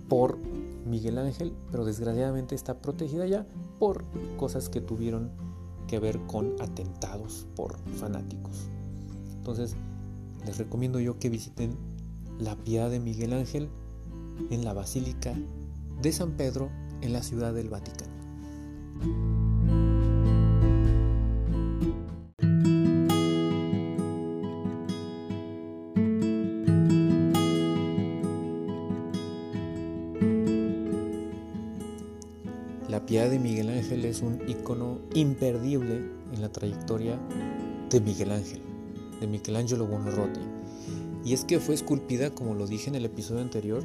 por 0.10 0.38
Miguel 0.86 1.18
Ángel, 1.18 1.54
pero 1.72 1.86
desgraciadamente 1.86 2.54
está 2.54 2.82
protegida 2.82 3.26
ya 3.26 3.46
por 3.80 4.04
cosas 4.36 4.68
que 4.68 4.82
tuvieron 4.82 5.32
que 5.88 6.00
ver 6.00 6.20
con 6.28 6.62
atentados 6.62 7.48
por 7.56 7.78
fanáticos. 7.96 8.68
Entonces, 9.38 9.78
les 10.46 10.58
recomiendo 10.58 11.00
yo 11.00 11.18
que 11.18 11.30
visiten 11.30 11.78
la 12.40 12.58
piedad 12.58 12.90
de 12.90 13.00
Miguel 13.00 13.32
Ángel 13.32 13.70
en 14.50 14.66
la 14.66 14.74
Basílica 14.74 15.34
de 16.02 16.12
San 16.12 16.32
Pedro 16.34 16.70
en 17.00 17.14
la 17.14 17.24
Ciudad 17.24 17.54
del 17.54 17.70
Vaticano. 17.70 19.47
Es 34.18 34.24
un 34.24 34.42
icono 34.50 35.00
imperdible 35.14 36.02
en 36.34 36.42
la 36.42 36.50
trayectoria 36.50 37.20
de 37.92 38.02
Miguel 38.02 38.32
Ángel, 38.32 38.62
de 39.22 39.28
Michelangelo 39.28 39.86
Buonarroti. 39.86 40.40
Y 41.24 41.34
es 41.34 41.46
que 41.46 41.60
fue 41.60 41.76
esculpida, 41.76 42.32
como 42.32 42.56
lo 42.56 42.66
dije 42.66 42.90
en 42.90 42.96
el 42.96 43.06
episodio 43.06 43.42
anterior, 43.42 43.84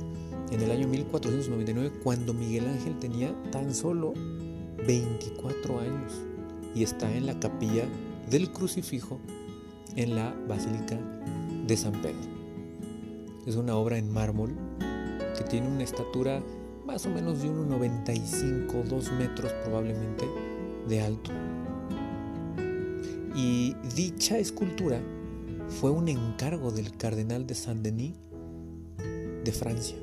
en 0.51 0.63
el 0.63 0.71
año 0.71 0.89
1499, 0.89 1.93
cuando 2.03 2.33
Miguel 2.33 2.67
Ángel 2.67 2.99
tenía 2.99 3.35
tan 3.51 3.75
solo 3.75 4.15
24 4.87 5.81
años 5.81 6.13
y 6.75 6.83
está 6.83 7.15
en 7.15 7.27
la 7.27 7.39
capilla 7.39 7.85
del 8.31 8.51
crucifijo 8.53 9.19
en 9.97 10.15
la 10.15 10.35
Basílica 10.49 10.99
de 11.67 11.77
San 11.77 11.93
Pedro. 12.01 12.33
Es 13.47 13.57
una 13.57 13.77
obra 13.77 13.99
en 13.99 14.11
mármol 14.11 14.55
que 15.37 15.45
tiene 15.45 15.69
una 15.69 15.83
estatura 15.83 16.43
más 16.93 17.07
o 17.07 17.09
menos 17.09 17.41
de 17.41 17.49
1,95, 17.49 18.85
2 18.85 19.13
metros 19.13 19.51
probablemente 19.65 20.27
de 20.87 21.01
alto. 21.01 21.31
Y 23.35 23.75
dicha 23.95 24.37
escultura 24.37 25.01
fue 25.81 25.91
un 25.91 26.09
encargo 26.09 26.71
del 26.71 26.95
cardenal 26.99 27.47
de 27.47 27.55
Saint-Denis 27.55 28.13
de 29.43 29.53
Francia, 29.53 29.97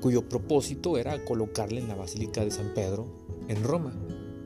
cuyo 0.00 0.28
propósito 0.28 0.96
era 0.96 1.24
colocarle 1.24 1.80
en 1.80 1.88
la 1.88 1.96
Basílica 1.96 2.44
de 2.44 2.52
San 2.52 2.72
Pedro 2.72 3.08
en 3.48 3.64
Roma, 3.64 3.92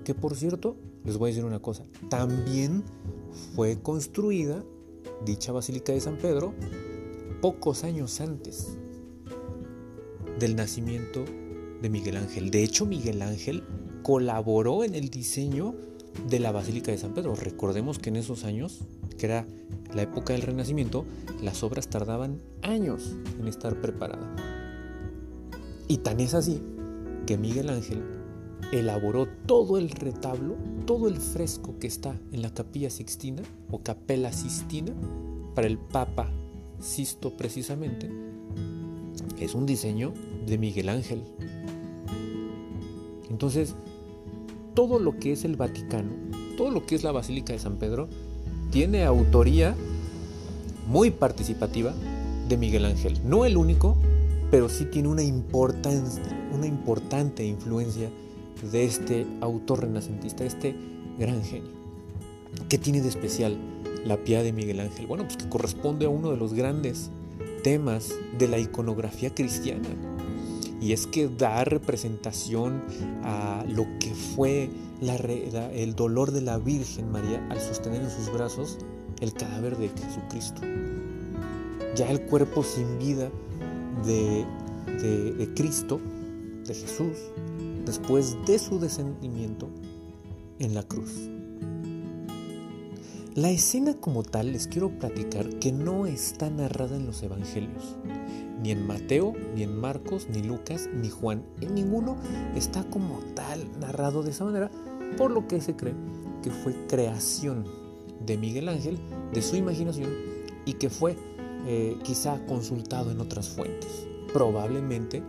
que 0.03 0.15
por 0.15 0.35
cierto, 0.35 0.79
les 1.05 1.19
voy 1.19 1.29
a 1.29 1.33
decir 1.33 1.45
una 1.45 1.61
cosa, 1.61 1.85
también 2.09 2.85
fue 3.55 3.83
construida 3.83 4.65
dicha 5.27 5.53
Basílica 5.53 5.93
de 5.93 6.01
San 6.01 6.17
Pedro 6.17 6.55
pocos 7.43 7.85
años 7.85 8.19
antes 8.23 8.79
del 10.43 10.57
nacimiento 10.57 11.25
de 11.81 11.89
Miguel 11.89 12.17
Ángel. 12.17 12.51
De 12.51 12.65
hecho, 12.65 12.85
Miguel 12.85 13.23
Ángel 13.23 13.63
colaboró 14.03 14.83
en 14.83 14.97
el 14.97 15.09
diseño 15.09 15.77
de 16.29 16.41
la 16.41 16.51
Basílica 16.51 16.91
de 16.91 16.99
San 16.99 17.15
Pedro. 17.15 17.37
Recordemos 17.37 18.01
que 18.01 18.11
en 18.11 18.17
esos 18.17 18.43
años, 18.43 18.81
que 19.19 19.27
era 19.27 19.47
la 19.95 20.03
época 20.03 20.33
del 20.33 20.43
Renacimiento, 20.43 21.05
las 21.41 21.63
obras 21.63 21.87
tardaban 21.89 22.43
años 22.63 23.15
en 23.39 23.47
estar 23.47 23.81
preparadas. 23.81 24.29
Y 25.87 25.99
tan 25.99 26.19
es 26.19 26.35
así 26.35 26.61
que 27.25 27.39
Miguel 27.39 27.71
Ángel 27.71 28.03
elaboró 28.73 29.29
todo 29.47 29.79
el 29.79 29.91
retablo, 29.91 30.57
todo 30.87 31.07
el 31.07 31.19
fresco 31.19 31.79
que 31.79 31.87
está 31.87 32.21
en 32.33 32.43
la 32.43 32.53
capilla 32.53 32.91
sixtina 32.91 33.43
o 33.71 33.81
capela 33.85 34.33
sistina 34.33 34.93
para 35.55 35.69
el 35.69 35.79
Papa 35.79 36.33
Sisto 36.81 37.37
precisamente. 37.37 38.11
Es 39.39 39.55
un 39.55 39.67
diseño 39.67 40.13
de 40.47 40.59
Miguel 40.59 40.89
Ángel. 40.89 41.23
Entonces, 43.31 43.75
todo 44.75 44.99
lo 44.99 45.19
que 45.19 45.33
es 45.33 45.45
el 45.45 45.57
Vaticano, 45.57 46.11
todo 46.57 46.71
lo 46.71 46.87
que 46.87 46.95
es 46.95 47.03
la 47.03 47.13
Basílica 47.13 47.53
de 47.53 47.59
San 47.59 47.77
Pedro, 47.77 48.09
tiene 48.71 49.05
autoría 49.05 49.75
muy 50.89 51.11
participativa 51.11 51.95
de 52.49 52.57
Miguel 52.57 52.85
Ángel. 52.85 53.21
No 53.25 53.45
el 53.45 53.57
único, 53.57 53.97
pero 54.51 54.69
sí 54.69 54.87
tiene 54.87 55.09
una, 55.09 55.23
importante 55.23 57.45
influencia 57.45 58.11
de 58.71 58.85
este 58.85 59.27
autor 59.41 59.81
renacentista, 59.81 60.45
este 60.45 60.75
gran 61.19 61.43
genio. 61.43 61.71
¿Qué 62.69 62.79
tiene 62.79 63.01
de 63.01 63.09
especial 63.09 63.57
la 64.05 64.19
piedad 64.19 64.43
de 64.43 64.53
Miguel 64.53 64.81
Ángel? 64.81 65.07
Bueno, 65.07 65.25
pues 65.25 65.37
que 65.37 65.49
corresponde 65.49 66.07
a 66.07 66.11
uno 66.11 66.31
de 66.31 66.37
los 66.37 66.53
grandes 66.53 67.11
temas 67.63 68.13
de 68.39 68.49
la 68.49 68.59
iconografía 68.59 69.35
cristiana. 69.35 69.89
Y 70.83 70.93
es 70.93 71.07
que 71.07 71.29
da 71.29 71.63
representación 71.63 72.83
a 73.23 73.65
lo 73.69 73.87
que 74.01 74.13
fue 74.15 74.69
el 75.01 75.95
dolor 75.95 76.33
de 76.33 76.41
la 76.41 76.59
Virgen 76.59 77.13
María 77.13 77.47
al 77.51 77.61
sostener 77.61 78.03
en 78.03 78.11
sus 78.11 78.33
brazos 78.33 78.79
el 79.21 79.33
cadáver 79.33 79.79
de 79.79 79.89
Jesucristo. 79.89 80.61
Ya 81.95 82.11
el 82.11 82.23
cuerpo 82.23 82.65
sin 82.65 82.99
vida 82.99 83.31
de, 84.05 84.45
de 84.87 85.55
Cristo, 85.55 86.01
de 86.67 86.75
Jesús, 86.75 87.17
después 87.85 88.37
de 88.45 88.59
su 88.59 88.81
descendimiento 88.81 89.69
en 90.59 90.75
la 90.75 90.83
cruz. 90.83 91.13
La 93.35 93.51
escena 93.51 93.95
como 93.95 94.25
tal 94.25 94.53
les 94.53 94.67
quiero 94.67 94.91
platicar 94.99 95.49
que 95.59 95.73
no 95.73 96.07
está 96.07 96.51
narrada 96.51 96.97
en 96.97 97.07
los 97.07 97.23
evangelios, 97.23 97.97
ni 98.63 98.71
en 98.71 98.87
Mateo, 98.87 99.35
ni 99.55 99.65
en 99.65 99.77
Marcos, 99.77 100.29
ni 100.31 100.43
Lucas, 100.43 100.89
ni 100.95 101.11
Juan. 101.11 101.43
En 101.61 101.75
ninguno 101.75 102.17
está 102.55 102.85
como 102.85 103.19
tal 103.35 103.67
narrado 103.81 104.23
de 104.23 104.31
esa 104.31 104.45
manera, 104.45 104.71
por 105.17 105.31
lo 105.31 105.49
que 105.49 105.61
se 105.61 105.75
cree 105.75 105.95
que 106.43 106.51
fue 106.51 106.75
creación 106.87 107.65
de 108.25 108.37
Miguel 108.37 108.69
Ángel, 108.69 108.99
de 109.33 109.43
su 109.43 109.57
imaginación, 109.57 110.11
y 110.65 110.75
que 110.75 110.91
fue 110.91 111.17
eh, 111.67 111.97
quizá 112.05 112.45
consultado 112.47 113.11
en 113.11 113.21
otras 113.21 113.49
fuentes, 113.49 114.07
probablemente 114.33 115.23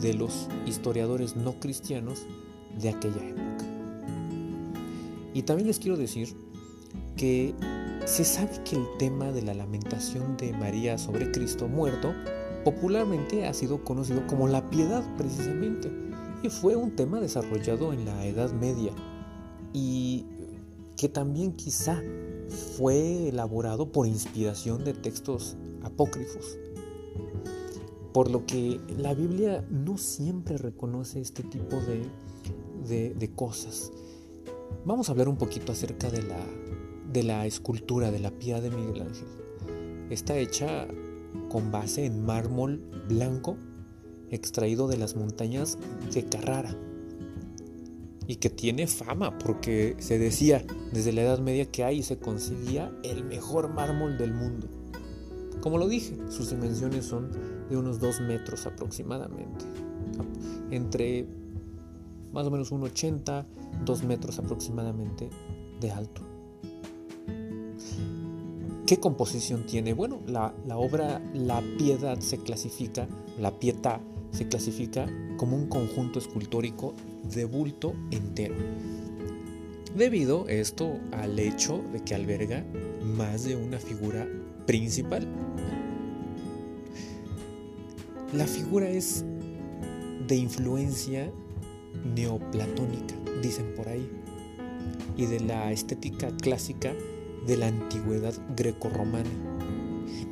de 0.00 0.14
los 0.14 0.48
historiadores 0.66 1.36
no 1.36 1.60
cristianos 1.60 2.26
de 2.80 2.88
aquella 2.88 3.28
época. 3.28 3.64
Y 5.34 5.42
también 5.42 5.66
les 5.66 5.78
quiero 5.78 5.96
decir 5.96 6.34
que 7.16 7.54
se 8.06 8.24
sabe 8.24 8.62
que 8.64 8.76
el 8.76 8.86
tema 8.98 9.32
de 9.32 9.42
la 9.42 9.54
lamentación 9.54 10.36
de 10.36 10.52
María 10.52 10.96
sobre 10.98 11.30
Cristo 11.30 11.68
muerto 11.68 12.14
popularmente 12.64 13.46
ha 13.46 13.54
sido 13.54 13.84
conocido 13.84 14.26
como 14.26 14.48
la 14.48 14.68
piedad 14.70 15.04
precisamente 15.16 15.90
y 16.42 16.48
fue 16.48 16.76
un 16.76 16.96
tema 16.96 17.20
desarrollado 17.20 17.92
en 17.92 18.04
la 18.04 18.26
Edad 18.26 18.52
Media 18.52 18.92
y 19.72 20.26
que 20.96 21.08
también 21.08 21.52
quizá 21.52 22.02
fue 22.76 23.28
elaborado 23.28 23.90
por 23.90 24.06
inspiración 24.06 24.84
de 24.84 24.94
textos 24.94 25.56
apócrifos. 25.82 26.58
Por 28.12 28.30
lo 28.30 28.46
que 28.46 28.80
la 28.96 29.14
Biblia 29.14 29.64
no 29.70 29.98
siempre 29.98 30.56
reconoce 30.56 31.20
este 31.20 31.42
tipo 31.42 31.80
de, 32.86 33.30
cosas. 33.34 33.90
Vamos 34.84 35.08
a 35.08 35.12
hablar 35.12 35.28
un 35.28 35.36
poquito 35.36 35.72
acerca 35.72 36.10
de 36.10 36.22
la, 36.22 36.38
de 37.12 37.22
la 37.24 37.46
escultura 37.46 38.10
de 38.10 38.20
la 38.20 38.30
piedad 38.30 38.62
de 38.62 38.70
Miguel 38.70 39.02
Ángel. 39.02 39.26
Está 40.10 40.36
hecha 40.36 40.86
con 41.48 41.70
base 41.70 42.04
en 42.04 42.24
mármol 42.24 42.82
blanco 43.08 43.56
extraído 44.30 44.88
de 44.88 44.96
las 44.96 45.16
montañas 45.16 45.78
de 46.12 46.24
Carrara 46.24 46.76
y 48.26 48.36
que 48.36 48.50
tiene 48.50 48.86
fama 48.86 49.38
porque 49.38 49.96
se 49.98 50.18
decía 50.18 50.64
desde 50.92 51.12
la 51.12 51.22
Edad 51.22 51.38
Media 51.38 51.66
que 51.66 51.84
ahí 51.84 52.02
se 52.02 52.18
conseguía 52.18 52.90
el 53.02 53.24
mejor 53.24 53.72
mármol 53.72 54.16
del 54.16 54.32
mundo. 54.32 54.68
Como 55.60 55.78
lo 55.78 55.88
dije, 55.88 56.16
sus 56.28 56.50
dimensiones 56.50 57.06
son 57.06 57.30
de 57.68 57.76
unos 57.76 57.98
2 57.98 58.20
metros 58.22 58.66
aproximadamente. 58.66 59.64
Entre 60.70 61.26
más 62.32 62.46
o 62.46 62.50
menos 62.50 62.72
1,80, 62.72 63.46
2 63.84 64.04
metros 64.04 64.38
aproximadamente 64.38 65.30
de 65.80 65.90
alto. 65.90 66.33
¿Qué 68.86 68.98
composición 68.98 69.64
tiene? 69.64 69.94
Bueno, 69.94 70.20
la, 70.26 70.52
obra 70.76 71.22
La 71.32 71.62
Piedad 71.78 72.18
se 72.20 72.36
clasifica, 72.36 73.08
la 73.38 73.58
Pietà 73.58 74.02
se 74.30 74.46
clasifica 74.46 75.06
como 75.38 75.56
un 75.56 75.68
conjunto 75.68 76.18
escultórico 76.18 76.92
de 77.34 77.46
bulto 77.46 77.94
entero. 78.10 78.54
Debido 79.96 80.46
esto 80.48 80.98
al 81.12 81.38
hecho 81.38 81.82
de 81.94 82.00
que 82.00 82.14
alberga 82.14 82.62
más 83.16 83.44
de 83.44 83.56
una 83.56 83.78
figura 83.78 84.28
principal. 84.66 85.26
La 88.34 88.46
figura 88.46 88.90
es 88.90 89.24
de 90.28 90.36
influencia 90.36 91.32
neoplatónica, 92.14 93.14
dicen 93.42 93.72
por 93.74 93.88
ahí, 93.88 94.06
y 95.16 95.24
de 95.24 95.40
la 95.40 95.72
estética 95.72 96.30
clásica 96.36 96.92
de 97.46 97.56
la 97.56 97.68
antigüedad 97.68 98.34
grecorromana. 98.56 99.30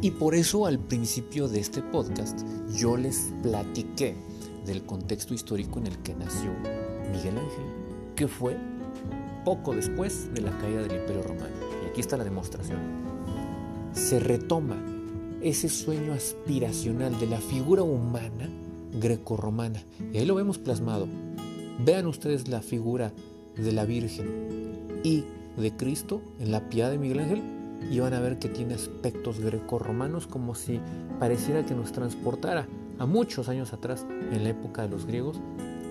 Y 0.00 0.10
por 0.12 0.34
eso 0.34 0.66
al 0.66 0.78
principio 0.78 1.48
de 1.48 1.60
este 1.60 1.82
podcast 1.82 2.40
yo 2.74 2.96
les 2.96 3.32
platiqué 3.42 4.16
del 4.66 4.84
contexto 4.84 5.34
histórico 5.34 5.78
en 5.78 5.88
el 5.88 5.98
que 5.98 6.14
nació 6.14 6.50
Miguel 7.12 7.38
Ángel, 7.38 7.64
que 8.16 8.28
fue 8.28 8.56
poco 9.44 9.74
después 9.74 10.32
de 10.34 10.40
la 10.40 10.56
caída 10.58 10.82
del 10.82 11.00
Imperio 11.00 11.22
Romano. 11.22 11.54
Y 11.84 11.90
aquí 11.90 12.00
está 12.00 12.16
la 12.16 12.24
demostración. 12.24 12.78
Se 13.92 14.18
retoma 14.18 14.76
ese 15.42 15.68
sueño 15.68 16.12
aspiracional 16.12 17.18
de 17.18 17.26
la 17.26 17.38
figura 17.38 17.82
humana 17.82 18.48
grecorromana. 19.00 19.82
Y 20.12 20.18
ahí 20.18 20.26
lo 20.26 20.34
vemos 20.34 20.58
plasmado. 20.58 21.08
Vean 21.84 22.06
ustedes 22.06 22.48
la 22.48 22.62
figura 22.62 23.12
de 23.56 23.72
la 23.72 23.84
Virgen 23.84 25.00
y 25.02 25.24
de 25.56 25.76
Cristo 25.76 26.22
en 26.38 26.52
la 26.52 26.68
piedad 26.68 26.90
de 26.90 26.98
Miguel 26.98 27.20
Ángel 27.20 27.42
y 27.90 28.00
van 28.00 28.14
a 28.14 28.20
ver 28.20 28.38
que 28.38 28.48
tiene 28.48 28.74
aspectos 28.74 29.40
grecorromanos 29.40 30.26
como 30.26 30.54
si 30.54 30.80
pareciera 31.18 31.64
que 31.64 31.74
nos 31.74 31.92
transportara 31.92 32.66
a 32.98 33.06
muchos 33.06 33.48
años 33.48 33.72
atrás 33.72 34.06
en 34.32 34.44
la 34.44 34.50
época 34.50 34.82
de 34.82 34.88
los 34.88 35.06
griegos 35.06 35.40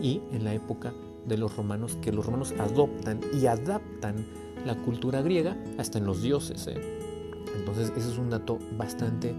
y 0.02 0.22
en 0.32 0.44
la 0.44 0.54
época 0.54 0.94
de 1.28 1.38
los 1.38 1.56
romanos, 1.56 1.98
que 2.02 2.12
los 2.12 2.26
romanos 2.26 2.54
adoptan 2.58 3.20
y 3.34 3.46
adaptan 3.46 4.26
la 4.66 4.76
cultura 4.76 5.22
griega 5.22 5.56
hasta 5.78 5.98
en 5.98 6.06
los 6.06 6.22
dioses. 6.22 6.68
¿eh? 6.68 6.82
Entonces 7.56 7.92
ese 7.96 8.10
es 8.10 8.18
un 8.18 8.30
dato 8.30 8.60
bastante 8.78 9.34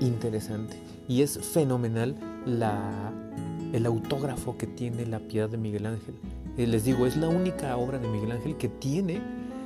interesante 0.00 0.76
y 1.08 1.22
es 1.22 1.38
fenomenal 1.38 2.16
la, 2.46 3.12
el 3.72 3.86
autógrafo 3.86 4.56
que 4.56 4.66
tiene 4.66 5.06
la 5.06 5.18
piedad 5.18 5.48
de 5.48 5.56
Miguel 5.56 5.86
Ángel. 5.86 6.14
Eh, 6.56 6.66
les 6.66 6.84
digo, 6.84 7.06
es 7.06 7.16
la 7.16 7.28
única 7.28 7.76
obra 7.76 7.98
de 7.98 8.08
Miguel 8.08 8.32
Ángel 8.32 8.56
que 8.56 8.68
tiene 8.68 9.20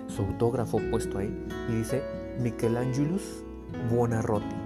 su 0.09 0.23
autógrafo 0.23 0.81
puesto 0.91 1.19
ahí 1.19 1.33
y 1.69 1.77
dice 1.77 2.03
Michelangelus 2.41 3.45
Buonarroti. 3.91 4.57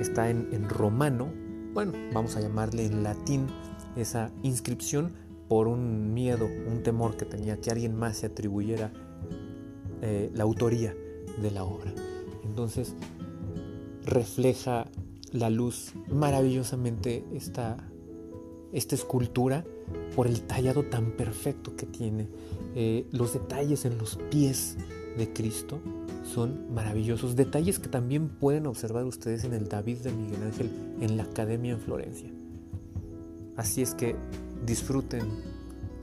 Está 0.00 0.28
en, 0.30 0.48
en 0.52 0.68
romano, 0.68 1.28
bueno, 1.72 1.92
vamos 2.12 2.36
a 2.36 2.40
llamarle 2.40 2.86
en 2.86 3.02
latín 3.02 3.46
esa 3.96 4.30
inscripción 4.42 5.12
por 5.48 5.68
un 5.68 6.12
miedo, 6.12 6.46
un 6.46 6.82
temor 6.82 7.16
que 7.16 7.24
tenía 7.24 7.60
que 7.60 7.70
alguien 7.70 7.94
más 7.94 8.18
se 8.18 8.26
atribuyera 8.26 8.92
eh, 10.02 10.30
la 10.34 10.44
autoría 10.44 10.94
de 11.40 11.50
la 11.50 11.64
obra. 11.64 11.92
Entonces 12.44 12.94
refleja 14.04 14.86
la 15.32 15.50
luz 15.50 15.92
maravillosamente 16.08 17.24
esta, 17.32 17.76
esta 18.72 18.94
escultura 18.94 19.64
por 20.14 20.26
el 20.26 20.42
tallado 20.42 20.84
tan 20.84 21.12
perfecto 21.12 21.76
que 21.76 21.86
tiene. 21.86 22.28
Eh, 22.78 23.08
los 23.10 23.32
detalles 23.32 23.86
en 23.86 23.96
los 23.96 24.18
pies 24.30 24.76
de 25.16 25.32
Cristo 25.32 25.80
son 26.22 26.74
maravillosos. 26.74 27.34
Detalles 27.34 27.78
que 27.78 27.88
también 27.88 28.28
pueden 28.28 28.66
observar 28.66 29.06
ustedes 29.06 29.44
en 29.44 29.54
el 29.54 29.66
David 29.66 29.98
de 30.00 30.12
Miguel 30.12 30.42
Ángel 30.42 30.70
en 31.00 31.16
la 31.16 31.22
Academia 31.22 31.72
en 31.72 31.80
Florencia. 31.80 32.30
Así 33.56 33.80
es 33.80 33.94
que 33.94 34.14
disfruten 34.66 35.22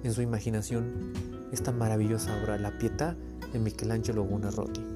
en 0.04 0.14
su 0.14 0.24
imaginación 0.24 1.14
esta 1.52 1.72
maravillosa 1.72 2.36
obra, 2.42 2.58
La 2.58 2.76
Pietà 2.80 3.16
de 3.54 3.60
Michelangelo 3.60 4.24
Buonarroti. 4.24 4.93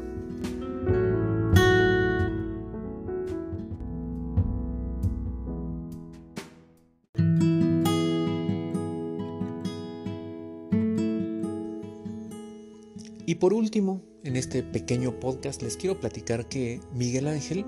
Y 13.29 13.35
por 13.35 13.53
último, 13.53 14.01
en 14.23 14.37
este 14.37 14.63
pequeño 14.63 15.19
podcast 15.19 15.61
les 15.61 15.75
quiero 15.75 15.99
platicar 15.99 16.47
que 16.47 16.79
Miguel 16.93 17.27
Ángel 17.27 17.65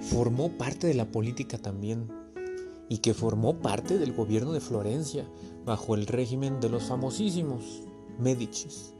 formó 0.00 0.50
parte 0.58 0.88
de 0.88 0.94
la 0.94 1.12
política 1.12 1.58
también 1.58 2.08
y 2.88 2.98
que 2.98 3.14
formó 3.14 3.60
parte 3.60 3.98
del 3.98 4.12
gobierno 4.12 4.52
de 4.52 4.60
Florencia 4.60 5.24
bajo 5.64 5.94
el 5.94 6.08
régimen 6.08 6.58
de 6.58 6.70
los 6.70 6.86
famosísimos 6.88 7.84
Medicis. 8.18 8.94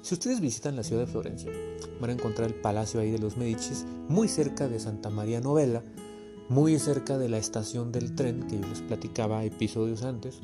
Si 0.00 0.14
ustedes 0.14 0.40
visitan 0.40 0.76
la 0.76 0.82
ciudad 0.82 1.04
de 1.04 1.12
Florencia, 1.12 1.52
van 2.00 2.08
a 2.08 2.14
encontrar 2.14 2.48
el 2.48 2.54
palacio 2.54 2.98
ahí 2.98 3.10
de 3.10 3.18
los 3.18 3.36
Medicis, 3.36 3.84
muy 4.08 4.28
cerca 4.28 4.66
de 4.66 4.80
Santa 4.80 5.10
María 5.10 5.42
Novella, 5.42 5.84
muy 6.48 6.78
cerca 6.78 7.18
de 7.18 7.28
la 7.28 7.36
estación 7.36 7.92
del 7.92 8.14
tren 8.14 8.46
que 8.46 8.58
yo 8.58 8.66
les 8.66 8.80
platicaba 8.80 9.44
episodios 9.44 10.04
antes. 10.04 10.40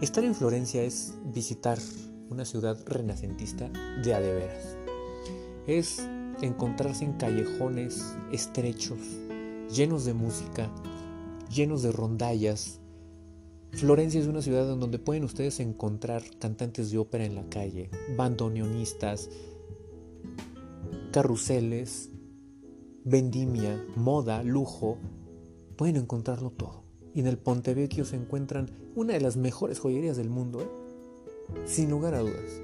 Estar 0.00 0.24
en 0.24 0.34
Florencia 0.34 0.82
es 0.82 1.12
visitar 1.26 1.78
una 2.30 2.44
ciudad 2.44 2.78
renacentista 2.86 3.68
de 4.02 4.14
a 4.14 4.20
de 4.20 4.32
veras. 4.32 4.76
Es 5.66 6.08
encontrarse 6.40 7.04
en 7.04 7.14
callejones 7.14 8.14
estrechos, 8.32 9.00
llenos 9.74 10.04
de 10.04 10.14
música, 10.14 10.70
llenos 11.52 11.82
de 11.82 11.92
rondallas. 11.92 12.80
Florencia 13.72 14.20
es 14.20 14.26
una 14.26 14.42
ciudad 14.42 14.72
en 14.72 14.80
donde 14.80 14.98
pueden 14.98 15.24
ustedes 15.24 15.60
encontrar 15.60 16.22
cantantes 16.38 16.90
de 16.90 16.98
ópera 16.98 17.24
en 17.24 17.34
la 17.34 17.48
calle, 17.48 17.90
bandoneonistas, 18.16 19.28
carruseles, 21.12 22.10
vendimia, 23.04 23.84
moda, 23.96 24.42
lujo. 24.42 24.98
Pueden 25.76 25.96
encontrarlo 25.96 26.50
todo. 26.50 26.84
Y 27.12 27.20
en 27.20 27.26
el 27.26 27.38
Ponte 27.38 27.74
Vecchio 27.74 28.04
se 28.04 28.16
encuentran 28.16 28.70
una 28.94 29.14
de 29.14 29.20
las 29.20 29.36
mejores 29.36 29.80
joyerías 29.80 30.16
del 30.16 30.30
mundo. 30.30 30.60
¿eh? 30.62 30.79
Sin 31.64 31.90
lugar 31.90 32.14
a 32.14 32.20
dudas, 32.20 32.60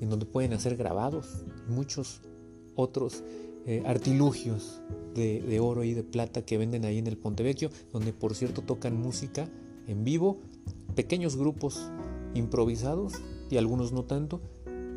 en 0.00 0.10
donde 0.10 0.26
pueden 0.26 0.52
hacer 0.52 0.76
grabados 0.76 1.44
muchos 1.68 2.22
otros 2.74 3.22
eh, 3.64 3.82
artilugios 3.86 4.80
de, 5.14 5.60
oro 5.60 5.84
y 5.84 5.94
de 5.94 6.02
plata 6.02 6.42
que 6.42 6.58
venden 6.58 6.84
ahí 6.84 6.98
en 6.98 7.06
el 7.06 7.16
Pontevecchio, 7.16 7.70
donde 7.92 8.12
por 8.12 8.34
cierto 8.34 8.62
tocan 8.62 9.00
música 9.00 9.48
en 9.86 10.04
vivo, 10.04 10.38
pequeños 10.94 11.36
grupos 11.36 11.90
improvisados 12.34 13.14
y 13.50 13.58
algunos 13.58 13.92
no 13.92 14.04
tanto, 14.04 14.40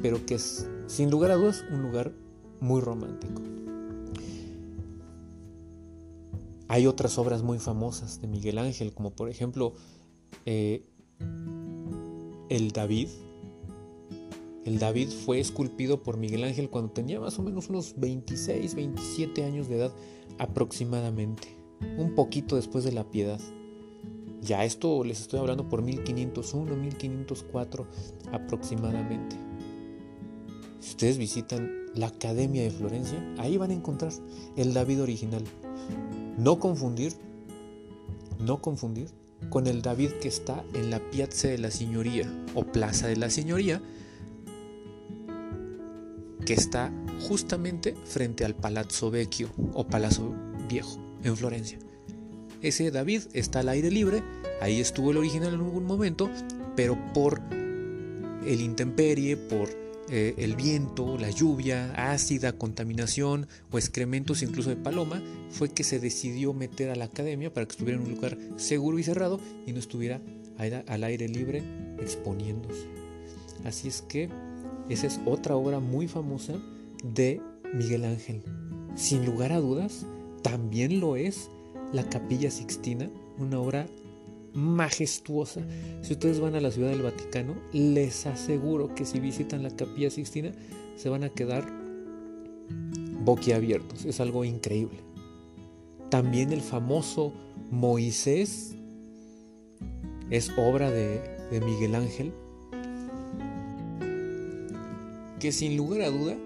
pero 0.02 0.26
que 0.26 0.36
es 0.36 0.67
sin 0.88 1.12
lugar 1.12 1.32
a 1.32 1.36
dudas 1.36 1.63
un 1.71 1.82
lugar 1.82 2.13
muy 2.60 2.82
romántico. 2.82 3.41
Hay 6.67 6.88
otras 6.88 7.17
obras 7.19 7.43
muy 7.43 7.60
famosas 7.60 8.21
de 8.21 8.28
Miguel 8.28 8.58
Ángel, 8.58 8.93
como 8.93 9.12
por 9.12 9.30
ejemplo 9.30 9.74
eh, 10.45 10.84
el 12.50 12.72
David. 12.72 13.10
El 14.66 14.80
David 14.80 15.10
fue 15.10 15.40
esculpido 15.40 16.02
por 16.02 16.18
Miguel 16.18 16.44
Ángel 16.44 16.70
cuando 16.70 16.92
tenía 16.92 17.20
más 17.20 17.38
o 17.38 17.44
menos 17.44 17.70
unos 17.70 17.94
26, 17.98 18.76
27 18.76 19.44
años 19.44 19.68
de 19.68 19.78
edad 19.78 19.94
aproximadamente, 20.40 21.48
un 21.98 22.16
poquito 22.16 22.56
después 22.56 22.84
de 22.84 22.92
la 22.92 23.10
piedad. 23.10 23.40
Ya 24.42 24.64
esto 24.64 25.04
les 25.04 25.22
estoy 25.22 25.40
hablando 25.40 25.70
por 25.70 25.82
1501, 25.82 26.76
1504 26.76 27.88
aproximadamente. 28.32 29.36
Si 30.80 30.92
ustedes 30.92 31.18
visitan 31.18 31.72
la 31.96 32.08
Academia 32.08 32.64
de 32.64 32.72
Florencia, 32.72 33.24
ahí 33.38 33.58
van 33.58 33.72
a 33.72 33.76
encontrar 33.76 34.12
el 34.56 34.74
David 34.74 35.02
original. 35.02 35.44
No 36.38 36.60
confundir, 36.60 37.14
no 38.40 38.62
confundir 38.62 39.10
con 39.50 39.67
el 39.67 39.82
David 39.82 40.12
que 40.21 40.28
está 40.28 40.63
en 40.74 40.89
la 40.89 41.00
Piazza 41.00 41.48
de 41.48 41.58
la 41.58 41.71
Signoria 41.71 42.32
o 42.54 42.63
Plaza 42.63 43.08
de 43.08 43.15
la 43.15 43.30
Signoria, 43.30 43.82
que 46.45 46.54
está 46.54 46.91
justamente 47.28 47.95
frente 48.06 48.45
al 48.45 48.56
Palazzo 48.56 49.10
Vecchio 49.12 49.50
o 49.74 49.88
Palazzo 49.88 50.34
Viejo 50.69 51.00
en 51.24 51.36
Florencia. 51.36 51.80
Ese 52.62 52.91
David 52.91 53.24
está 53.34 53.60
al 53.60 53.69
aire 53.69 53.91
libre, 53.91 54.24
ahí 54.62 54.80
estuvo 54.80 55.12
el 55.12 55.17
original 55.17 55.54
en 55.54 55.60
algún 55.60 55.86
momento, 55.86 56.30
pero 56.76 56.98
por 57.13 57.41
el 58.45 58.62
intemperie, 58.62 59.38
por 59.38 59.85
eh, 60.10 60.36
el 60.38 60.56
viento, 60.56 61.18
la 61.18 61.30
lluvia 61.30 62.12
ácida, 62.12 62.54
contaminación 62.54 63.48
o 63.72 63.78
excrementos 63.78 64.44
incluso 64.44 64.70
de 64.70 64.76
paloma, 64.76 65.22
fue 65.50 65.70
que 65.70 65.84
se 65.84 66.00
decidió 66.00 66.54
meter 66.54 66.89
a 66.89 66.96
la 66.96 67.06
academia 67.06 67.54
para 67.54 67.65
que 67.65 67.72
estuviera 67.72 68.00
en 68.00 68.08
un 68.08 68.13
lugar 68.13 68.38
seguro 68.58 69.00
y 69.00 69.04
cerrado 69.04 69.39
y 69.65 69.74
no 69.74 69.80
estuviera 69.80 70.22
al 70.88 71.04
aire 71.04 71.28
libre 71.28 71.63
exponiéndose. 72.00 72.88
Así 73.63 73.88
es 73.88 74.02
que 74.04 74.30
esa 74.89 75.08
es 75.08 75.20
otra 75.26 75.56
obra 75.56 75.80
muy 75.80 76.08
famosa 76.08 76.54
de 77.04 77.41
Miguel 77.74 78.06
Ángel. 78.06 78.44
Sin 78.96 79.26
lugar 79.26 79.52
a 79.52 79.60
dudas, 79.60 80.06
también 80.44 81.00
lo 81.00 81.15
es 81.15 81.50
la 81.91 82.08
Capilla 82.08 82.52
Sixtina, 82.52 83.10
una 83.39 83.60
obra 83.60 83.88
majestuosa. 84.56 85.62
Si 86.02 86.13
ustedes 86.13 86.39
van 86.39 86.56
a 86.56 86.62
la 86.62 86.72
Ciudad 86.72 86.89
del 86.89 87.02
Vaticano, 87.02 87.56
les 87.74 88.26
aseguro 88.26 88.96
que 88.96 89.06
si 89.06 89.20
visitan 89.20 89.63
la 89.63 89.70
Capilla 89.70 90.10
Sixtina 90.10 90.52
se 90.96 91.10
van 91.10 91.24
a 91.24 91.30
quedar 91.30 91.65
boquiabiertos. 93.24 94.06
Es 94.06 94.20
algo 94.20 94.46
increíble. 94.46 95.00
También 96.10 96.52
el 96.52 96.62
famoso 96.62 97.34
Moisés 97.70 98.76
es 100.30 100.52
obra 100.58 100.89
de, 100.89 101.20
de 101.52 101.62
Miguel 101.62 101.96
Ángel, 101.96 102.34
que 105.39 105.52
sin 105.52 105.76
lugar 105.76 106.02
a 106.02 106.10
duda 106.10 106.38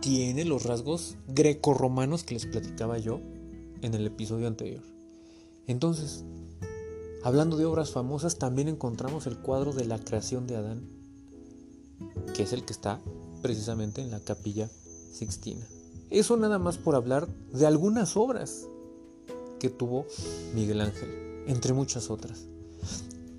tiene 0.00 0.44
los 0.44 0.64
rasgos 0.64 1.16
grecorromanos 1.28 2.24
que 2.24 2.34
les 2.34 2.46
platicaba 2.46 2.98
yo 2.98 3.20
en 3.82 3.94
el 3.94 4.06
episodio 4.06 4.46
anterior. 4.46 4.82
Entonces, 5.66 6.24
Hablando 7.22 7.58
de 7.58 7.66
obras 7.66 7.90
famosas, 7.90 8.38
también 8.38 8.68
encontramos 8.68 9.26
el 9.26 9.36
cuadro 9.36 9.72
de 9.72 9.84
la 9.84 9.98
creación 9.98 10.46
de 10.46 10.56
Adán, 10.56 10.88
que 12.34 12.44
es 12.44 12.52
el 12.54 12.64
que 12.64 12.72
está 12.72 12.98
precisamente 13.42 14.00
en 14.00 14.10
la 14.10 14.20
capilla 14.20 14.70
Sixtina. 15.12 15.66
Eso 16.08 16.38
nada 16.38 16.58
más 16.58 16.78
por 16.78 16.94
hablar 16.94 17.28
de 17.52 17.66
algunas 17.66 18.16
obras 18.16 18.66
que 19.58 19.68
tuvo 19.68 20.06
Miguel 20.54 20.80
Ángel, 20.80 21.44
entre 21.46 21.74
muchas 21.74 22.10
otras. 22.10 22.46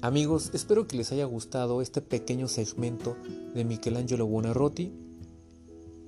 Amigos, 0.01 0.51
espero 0.53 0.87
que 0.87 0.97
les 0.97 1.11
haya 1.11 1.25
gustado 1.25 1.81
este 1.81 2.01
pequeño 2.01 2.47
segmento 2.47 3.15
de 3.55 3.65
Michelangelo 3.65 4.27
Buonarroti. 4.27 4.93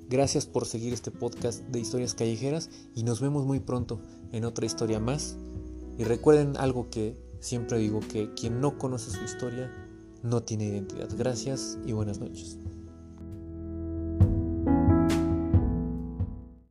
Gracias 0.10 0.46
por 0.46 0.68
seguir 0.68 0.94
este 0.94 1.10
podcast 1.10 1.62
de 1.64 1.80
historias 1.80 2.14
callejeras 2.14 2.70
y 2.96 3.02
nos 3.02 3.20
vemos 3.20 3.46
muy 3.46 3.60
pronto 3.60 4.00
en 4.32 4.46
otra 4.46 4.68
historia 4.68 5.00
más. 5.00 5.38
Y 5.98 6.04
recuerden 6.04 6.58
algo 6.58 6.90
que 6.90 7.18
Siempre 7.44 7.78
digo 7.78 8.00
que 8.00 8.34
quien 8.36 8.62
no 8.62 8.78
conoce 8.78 9.12
su 9.12 9.22
historia 9.22 9.70
no 10.22 10.44
tiene 10.44 10.64
identidad. 10.64 11.10
Gracias 11.18 11.78
y 11.86 11.92
buenas 11.92 12.22
noches. 12.22 12.58